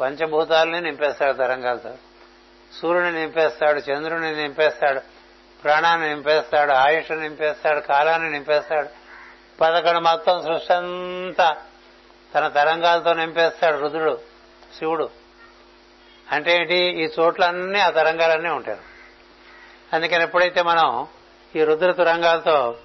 పంచభూతాలని 0.00 0.80
నింపేస్తాడు 0.80 1.32
తరంగాలతో. 1.32 1.94
సూర్యుని 2.72 3.12
నింపేస్తాడు 3.12 3.78
చంద్రుని 3.78 4.36
నింపేస్తాడు 4.36 5.00
ప్రాణాన్ని 5.62 6.08
నింపేస్తాడు 6.08 6.72
ఆయుష్ 6.72 7.10
నింపేస్తాడు 7.10 7.80
కాలాన్ని 7.80 8.30
నింపేస్తాడు. 8.30 8.88
పదకొండు 9.60 9.98
మొత్తం 9.98 10.42
సృష్టి 10.42 10.72
అంతా 10.72 11.56
తన 12.34 12.48
తరంగాలతో 12.48 13.12
నింపేస్తాడు 13.12 13.76
రుద్రుడు 13.76 14.18
శివుడు. 14.78 15.10
అంటే 16.30 16.56
ఏంటి? 16.56 16.76
ఈ 16.76 17.08
చోట్లన్నీ 17.20 17.78
ఆ 17.78 17.90
తరంగాలన్నీ 17.90 18.50
ఉంటారు 18.50 18.80
అందుకని 19.92 20.22
ఎప్పుడైతే 20.22 20.62
మనం 20.62 21.06
ఈ 21.56 21.64
రుద్ర 21.64 21.92
తరంగాలతో 21.92 22.78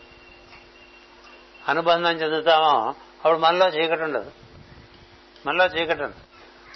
అనుబంధం 1.70 2.12
చెందుతామో 2.12 2.90
అప్పుడు 3.26 3.38
మనలో 3.38 3.68
చీకటి 3.68 4.04
ఉండదు. 4.04 4.32
మనలో 5.46 5.66
చీకటి 5.66 6.04
ఉండదు. 6.04 6.22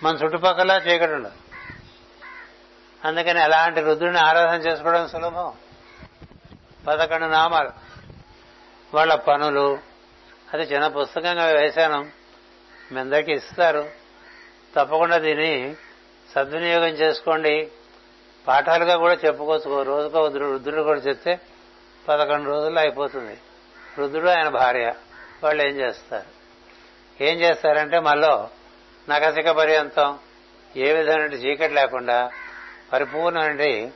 మన 0.03 0.15
చుట్టుపక్కల 0.15 0.81
చీకటి 0.87 1.13
ఉండదు. 1.13 1.33
అందుకని 3.05 3.41
అలాంటి 3.41 3.81
రుద్రుని 3.81 4.19
ఆరాధన 4.19 4.61
చేసుకోవడం 4.61 5.07
సులభం. 5.07 5.53
పదకొండు 6.87 7.25
నామాలు. 7.25 7.69
వాళ్ళ 8.93 9.15
పనులు. 9.15 9.79
అది 10.53 10.63
చిన్న 10.63 10.87
పుస్తకంగా 10.87 11.45
వేశాను. 11.45 12.11
మీ 12.91 12.99
అందరికీ 12.99 13.31
ఇస్తారు. 13.31 13.89
తప్పకుండా 14.75 15.17
దీన్ని 15.17 15.75
సద్వినియోగం 16.35 16.87
చేసుకోండి. 16.87 17.71
పాఠాలుగా 18.47 18.95
కూడా 18.95 19.13
చెప్పుకోవచ్చు. 19.13 19.83
రోజుకో 19.83 20.27
రుద్రుడు 20.27 20.81
కూడా 20.81 20.99
చెప్తే 20.99 21.39
పదకొండు 22.07 22.49
రోజుల్లో 22.49 22.81
అయిపోతుంది. 22.81 23.37
రుద్రుడు 23.97 24.29
ఆయన 24.29 24.49
భార్య. 24.49 24.93
వాళ్ళు 25.43 25.63
ఏం 25.63 25.69
చేస్తారు? 25.69 26.37
ఏం 27.23 27.39
చేస్తారంటే 27.39 27.99
మళ్ళీ 27.99 28.47
నగసిక 29.09 29.49
పర్యంతం 29.49 30.19
ఏ 30.77 30.93
విధమైన 30.93 31.33
చీకటి 31.33 31.73
లేకుండా 31.73 32.29
పరిపూర్ణమైన 32.93 33.89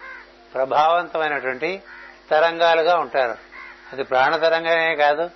ప్రభావవంతమైనటువంటి 0.54 1.84
తరంగాలుగా 2.32 2.96
ఉంటారు. 2.96 3.38
అది 3.94 4.04
ప్రాణతరంగమే 4.04 4.96
కాదు 4.96 5.30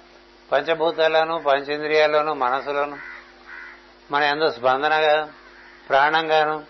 పంచభూతాల్లోనూ 0.51 1.39
పంచేంద్రియాల్లోనూ 1.39 2.33
మనసులోను 2.33 2.97
మన 4.11 4.23
ఎందు 4.23 4.49
స్పందనగా 4.49 5.33
ప్రాణంగాను 5.89 6.63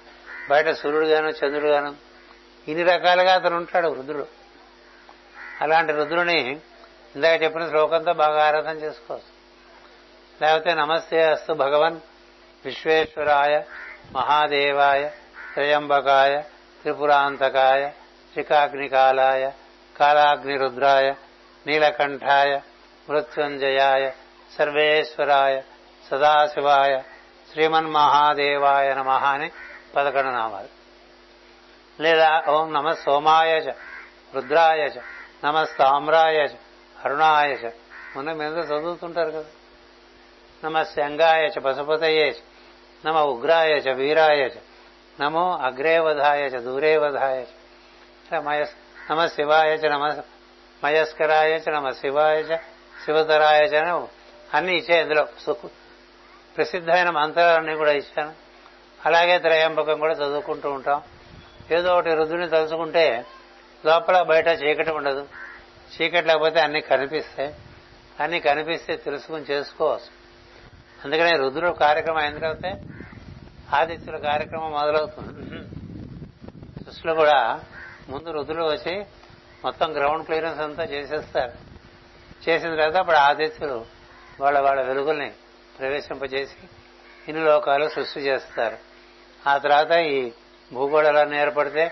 బయట 0.49 0.69
సూర్యుడుగాను 0.69 1.27
చంద్రుడుగాను 1.27 1.95
ఇన్ని 2.67 2.84
రకాలుగా 2.84 3.34
అతను 3.34 3.55
ఉంటాడు 3.55 3.93
రుద్రుడు 3.93 4.27
అలాంటి 5.62 5.93
రుద్రుని 5.93 6.60
ఇందాక 7.15 7.43
చెప్పిన 7.43 7.69
శ్లోకంతో 7.69 8.13
బాగా 8.13 8.47
ఆరాధన 8.47 8.78
చేసుకోవచ్చు 8.78 9.36
లేకపోతే 10.41 10.73
నమస్తే 10.73 11.23
అస్తు 11.32 11.54
భగవన్ 11.54 11.99
విశ్వేశ్వరాయ 12.65 13.62
మహాదేవాయ 14.12 15.10
త్రయంబకాయ 15.54 16.41
త్రిపురాంతకాయ 16.82 17.89
త్రికాగ్నికాలాయ 18.34 19.51
కాలాగ్నిరుద్రాయ 19.99 21.13
నీలకంఠాయ 21.67 22.60
మృత్యుంజయాయ 23.10 24.12
సర్వేశ్వరాయ 24.58 25.62
సదాశివాయ 26.12 27.01
శ్రీమన్మహాదేవాయ 27.51 28.93
నమ 28.93 29.10
అని 29.10 29.51
పదకొండు 29.95 30.30
నామాలు. 30.30 30.67
లేదా 32.01 32.43
ఓం 32.49 32.73
నమ 32.73 32.93
సోమాయ 32.93 33.60
చ 33.60 33.73
రుద్రాయ 34.36 34.88
చ 34.88 34.93
నమస్తామ్రాయ 35.43 36.45
చ 36.45 36.64
అరుణాయ 37.06 37.70
మొన్న 38.15 38.34
మీద 38.34 38.58
చదువుతుంటారు 38.58 39.32
కదా. 39.32 39.46
నమ 40.65 40.84
శంగాయచ 40.84 41.60
చ 42.32 42.34
నమ 43.06 43.18
ఉగ్రాయచ 43.20 43.94
వీరాయచ 43.94 44.56
నమో 45.22 45.60
అగ్రేవధాయచ 45.62 46.62
దూరేవధాయచ 46.62 47.46
నమ 49.12 49.28
శివాయచ 49.28 49.89
నమ 49.89 50.22
మయస్కరాయచ 50.84 51.72
నమ 51.72 51.89
శివాయచ 51.89 52.58
శివతరాయచ 53.06 53.78
అన్ని 54.54 54.76
ఇచ్చే 54.76 55.02
ఇందులో 55.02 55.24
ప్రసిద్ధమైన 56.58 57.10
మంత్రాలన్నీ 57.10 57.76
కూడా 57.76 57.91
ఇచ్చాను. 57.91 58.34
అలాగే 59.06 59.39
త్రయంబకం 59.39 60.00
కూడా 60.00 60.13
చదువుకుంటూ 60.13 60.72
ఉంటాం. 60.72 61.02
ఏదో 61.78 61.94
ఒకటి 61.94 62.13
రుద్రుని 62.13 62.50
తలుచుకుంటే 62.50 63.26
లోపల 63.86 64.22
బయట 64.22 64.48
చీకటి 64.48 64.91
ఉండదు. 64.91 65.28
చీకటి 66.01 66.27
లేకపోతే 66.27 66.60
అన్ని 66.60 66.81
కనిపిస్తాయి. 66.81 67.55
అన్ని 68.19 68.39
కనిపిస్తే 68.39 68.95
తెలుసుకుని 68.95 69.43
చేసుకోవచ్చు. 69.43 70.25
అందుకనే 71.05 71.31
రుద్రుడు 71.31 71.71
కార్యక్రమం 71.71 72.17
అయిన 72.17 72.38
తర్వాత 72.38 72.79
ఆదిత్యుల 73.73 74.17
కార్యక్రమం 74.17 74.71
మొదలవుతుంది. 74.71 75.60
సృష్టిలో 76.86 77.15
కూడా 77.15 77.62
ముందు 78.10 78.31
రుద్రుడు 78.31 78.63
వచ్చి 78.63 79.05
మొత్తం 79.63 79.93
గ్రౌండ్ 79.93 80.25
క్లియరెన్స్ 80.25 80.60
అంతా 80.60 80.84
చేసేస్తారు. 80.84 81.51
చేసిన 82.49 82.69
తర్వాత 82.69 82.95
అప్పుడు 82.95 83.15
ఆదిత్యులు 83.15 83.86
వాళ్ళ 84.39 84.60
వాళ్ళ 84.60 84.81
వెలుగుల్ని 84.81 85.34
ప్రవేశింపజేసి 85.79 86.67
ఇన్ని 87.27 87.45
లోకాలు 87.45 87.89
సృష్టి 87.89 88.19
చేస్తారు. 88.19 88.77
ఆ 89.49 89.58
తర్వాత 89.58 89.91
ఈ 89.91 90.31
భూగోళాలన్నీ 90.73 91.38
ఏర్పడితే 91.38 91.91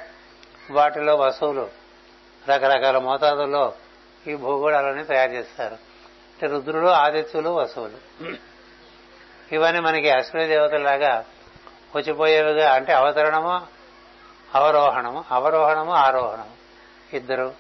వాటిలో 0.72 1.16
వస్తువులు 1.16 1.70
రకరకాల 2.50 2.98
మోతాదుల్లో 2.98 3.74
ఈ 4.28 4.36
భూగోళాలన్నీ 4.36 5.04
తయారు 5.04 5.32
చేస్తారు. 5.32 5.74
అంటే 5.74 6.48
రుద్రుడు 6.48 6.88
ఆదిత్యులు 6.88 7.50
వసువులు. 7.50 7.98
ఇవన్నీ 9.56 9.82
మనకి 9.82 10.10
అశ్విని 10.10 10.48
దేవతలాగా 10.48 11.26
వచ్చిపోయేవిగా 11.96 12.74
అంటే 12.74 12.94
అవతరణము 12.94 13.62
అవరోహణము 14.56 15.24
అవరోహణము 15.32 15.92
ఆరోహణము. 15.92 16.52
ఇద్దరు 17.16 17.54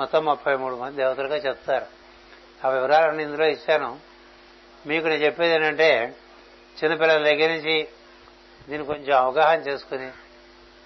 మొత్తం 0.00 0.24
ముప్పై 0.24 0.56
మూడు 0.56 0.76
మంది 0.76 0.96
దేవతలుగా 0.96 1.36
చెప్తారు. 1.36 1.86
ఆ 2.66 2.70
వివరాలన్నీ 2.70 3.22
ఇందులో 3.22 3.46
ఇచ్చాను. 3.46 3.98
మీకు 4.86 5.08
నేను 5.08 5.24
చెప్పేది 5.24 5.54
ఏంటంటే 5.54 6.14
చిన్నపిల్లల 6.84 7.22
దగ్గర 7.24 7.50
నుంచి 7.50 7.88
దీన్ని 8.68 8.86
కొంచెం 8.86 9.18
అవగాహన 9.18 9.58
చేసుకుని 9.58 10.08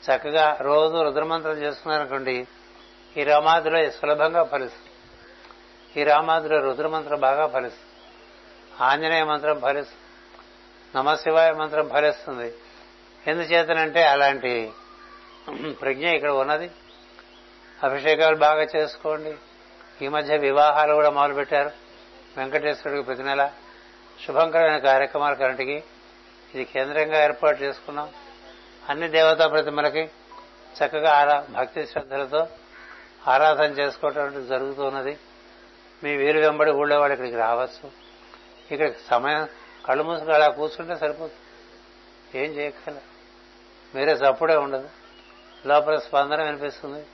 చక్కగా 0.02 0.58
రోజు 0.60 1.02
రుద్రమంత్రం 1.02 1.52
చేసుకున్నారనుకోండి 1.52 2.46
ఈ 3.16 3.22
రమాదిలో 3.22 3.90
సులభంగా 3.90 4.42
ఫలిస్తుంది. 4.42 4.91
ఈ 5.96 6.04
రామాదిలో 6.04 6.60
రుద్రమంత్రం 6.60 7.20
బాగా 7.20 7.46
ఫలిస్తుంది. 7.46 7.88
ఆంజనేయ 8.84 9.24
మంత్రం 9.24 9.60
ఫలిస్తుంది. 9.60 10.02
నమశివాయ 10.98 11.52
మంత్రం 11.52 11.88
ఫలిస్తుంది. 11.88 12.54
ఎందుచేతనంటే 13.26 14.02
అలాంటి 14.02 14.72
ప్రజ్ఞ 15.80 16.08
ఇక్కడ 16.08 16.30
ఉన్నది. 16.30 16.70
అభిషేకాలు 17.82 18.36
బాగా 18.36 18.66
చేసుకోండి. 18.76 19.34
ఈ 20.04 20.08
మధ్య 20.08 20.36
వివాహాలు 20.36 20.94
కూడా 20.94 21.10
మొదలుపెట్టారు. 21.10 21.70
వెంకటేశ్వరుడికి 22.36 23.06
ప్రతి 23.06 23.22
నెల 23.22 23.50
శుభంకరమైన 24.26 24.78
కార్యక్రమాలు 24.78 25.34
కరెంటికి. 25.34 25.84
ఇది 26.54 26.64
కేంద్రంగా 26.64 27.24
ఏర్పాటు 27.24 27.62
చేసుకున్నాం. 27.62 28.08
అన్ని 28.88 29.08
దేవతా 29.08 29.46
ప్రతిమలకి 29.46 30.10
చక్కగా 30.78 31.10
ఆరా 31.10 31.46
భక్తి 31.50 31.86
శ్రద్ధలతో 31.86 32.46
ఆరాధన 33.28 33.64
చేసుకోవటం 33.64 34.46
జరుగుతున్నది. 34.48 35.18
మీ 36.04 36.16
వీరు 36.16 36.38
వెంబడి 36.38 36.70
ఊళ్ళో 36.70 36.98
వాళ్ళు 36.98 37.12
ఇక్కడికి 37.12 37.36
రావచ్చు. 37.36 37.90
ఇక్కడ 38.70 38.92
సమయం 39.10 39.48
కళ్ళు 39.86 40.02
మూసుకు 40.02 40.30
అలా 40.30 40.48
కూర్చుంటే 40.48 40.96
సరిపోతుంది 40.96 42.44
ఏం 42.44 42.52
చేయగల 42.52 42.96
మీరే 43.94 44.16
సప్పుడే 44.16 44.56
ఉండదు. 44.56 44.88
లోపల 45.66 45.98
స్పందన 45.98 46.42
వినిపిస్తుంది. 46.42 47.06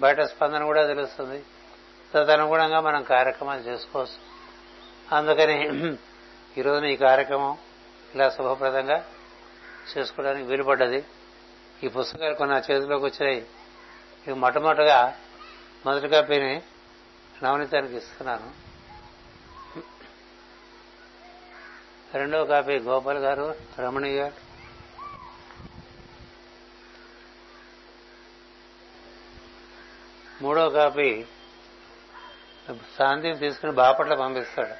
బయట 0.00 0.20
స్పందన 0.20 0.64
కూడా 0.64 0.86
తెలుస్తుంది. 0.86 1.44
తదనుగుణంగా 2.14 2.80
మనం 2.80 3.02
కార్యక్రమాలు 3.02 3.60
చేసుకోవచ్చు. 3.60 4.18
అందుకని 5.16 5.56
ఈరోజున 6.58 6.84
ఈ 6.84 6.96
కార్యక్రమం 6.96 7.58
ఇలా 8.14 8.30
శుభప్రదంగా 8.30 9.04
చేసుకోవడానికి 9.92 10.46
వీలుపడ్డది. 10.46 11.04
ఈ 11.84 11.88
పుస్తకాలు 11.88 12.34
కొన్ని 12.34 12.56
నా 12.56 12.62
చేతిలోకి 12.70 13.04
వచ్చినాయి. 13.04 13.40
ఇవి 14.26 14.34
మొట్టమొదటిగా 14.34 15.18
మొదటిగా 15.86 16.20
పేరు 16.20 16.77
నవనీతానికి 17.42 17.96
ఇస్తున్నాను 17.96 18.48
రెండవ 22.14 22.44
కాపీ 22.44 22.74
గోపాల్ 22.78 23.18
గారు 23.18 23.46
రమణి 23.78 24.10
గారు 24.16 24.36
మూడో 30.42 30.70
కాపీ 30.70 31.26
శాంతిని 32.96 33.38
తీసుకుని 33.38 33.72
బాపట్ల 33.72 34.14
పంపిస్తాడు. 34.14 34.76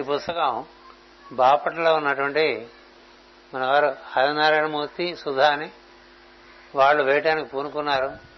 ఈ 0.00 0.02
పుస్తకం 0.02 0.64
బాపట్లలో 1.32 1.94
ఉన్నటువంటి 1.94 2.68
మన 3.54 3.64
వారు 3.66 3.88
ఆదినారాయణమూర్తి 4.16 5.16
సుధా 5.16 5.48
అని 5.52 5.68
వాళ్ళు 6.74 7.02
వేయటానికి 7.02 7.48
పూనుకున్నారు. 7.48 8.33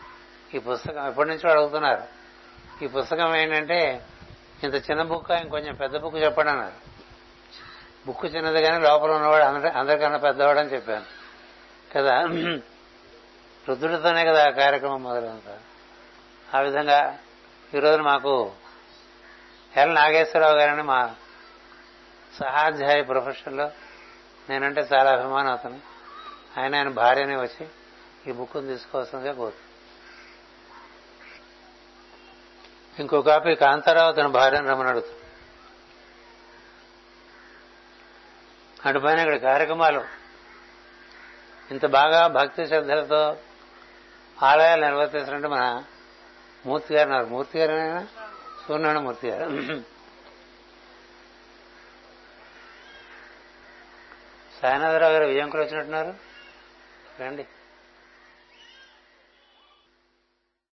ఈ 0.54 0.58
పుస్తకం 0.58 1.08
ఎప్పటి 1.08 1.28
నుంచో 1.28 1.50
అడుగుతున్నారు. 1.50 2.02
ఈ 2.84 2.86
పుస్తకం 2.86 3.36
ఏంటంటే 3.36 4.06
ఇంత 4.64 4.74
చిన్న 4.74 5.02
బుక్ 5.02 5.30
ఇంకొంచెం 5.30 5.74
పెద్ద 5.74 5.96
బుక్ 5.96 6.16
చెప్పండి 6.16 6.50
అన్నారు. 6.50 6.72
బుక్ 8.06 8.24
చిన్నది 8.24 8.62
కానీ 8.62 8.84
లోపల 8.84 9.10
ఉన్నవాడు 9.10 9.44
అందరి 9.44 9.70
అందరికన్నా 9.70 10.18
పెద్దవాడని 10.18 10.68
చెప్పాను. 10.68 11.04
కదా? 11.96 12.20
రుద్రుడితోనే 13.68 14.24
కదా 14.24 14.46
ఆ 14.46 14.50
కార్యక్రమం 14.50 15.02
మొదలంతా. 15.02 15.58
ఆ 16.54 16.60
విధంగా 16.60 17.18
ఈరోజు 17.74 18.02
మాకు 18.02 18.52
ఎల్ 19.76 19.94
నాగేశ్వరరావు 19.94 20.56
గారని 20.56 20.82
మా 20.82 21.14
సహాధ్యాయ 22.40 23.02
ప్రొఫెషన్లో 23.02 23.70
నేనంటే 24.50 24.80
చాలా 24.80 25.10
అభిమానం 25.12 25.52
అతను 25.52 25.80
ఆయన 26.60 26.74
ఆయన 26.74 26.88
భార్యనే 26.88 27.36
వచ్చి 27.36 27.68
ఈ 28.28 28.32
బుక్ను 28.32 28.66
తీసుకోవాల్సిందిగా 28.66 29.32
కోరు 29.32 29.65
ఇంకో 33.00 33.22
కాపీ 33.22 33.54
కాంతారావు 33.54 34.12
తన 34.12 34.26
భార్యను 34.26 34.68
రమని 34.68 34.88
అడుగుతాడు. 34.88 35.26
అటుపైన 38.88 39.18
ఇక్కడ 39.18 39.36
కార్యక్రమాలు. 39.36 40.04
ఇంత 41.70 41.86
బాగా 41.86 42.26
భక్తి 42.26 42.66
శ్రద్ధలతో 42.66 43.36
ఆలయాలు 44.42 44.84
నిర్వర్తిస్తున్నట్టు 44.84 45.48
మన 45.48 45.84
మూర్తి 46.66 46.94
గారు 46.94 47.08
ఉన్నారు. 47.08 47.26
మూర్తి 47.26 47.58
గారు 47.58 48.06
సూర్యనారాయణ 48.68 48.98
మూర్తి 48.98 49.28
గారు. 49.28 49.50
సాయనాథరావు 54.62 55.12
గారు 55.12 55.24
విజయంకులు 55.24 55.62
వచ్చినట్టున్నారు. 55.62 56.14
రండి. 57.20 57.46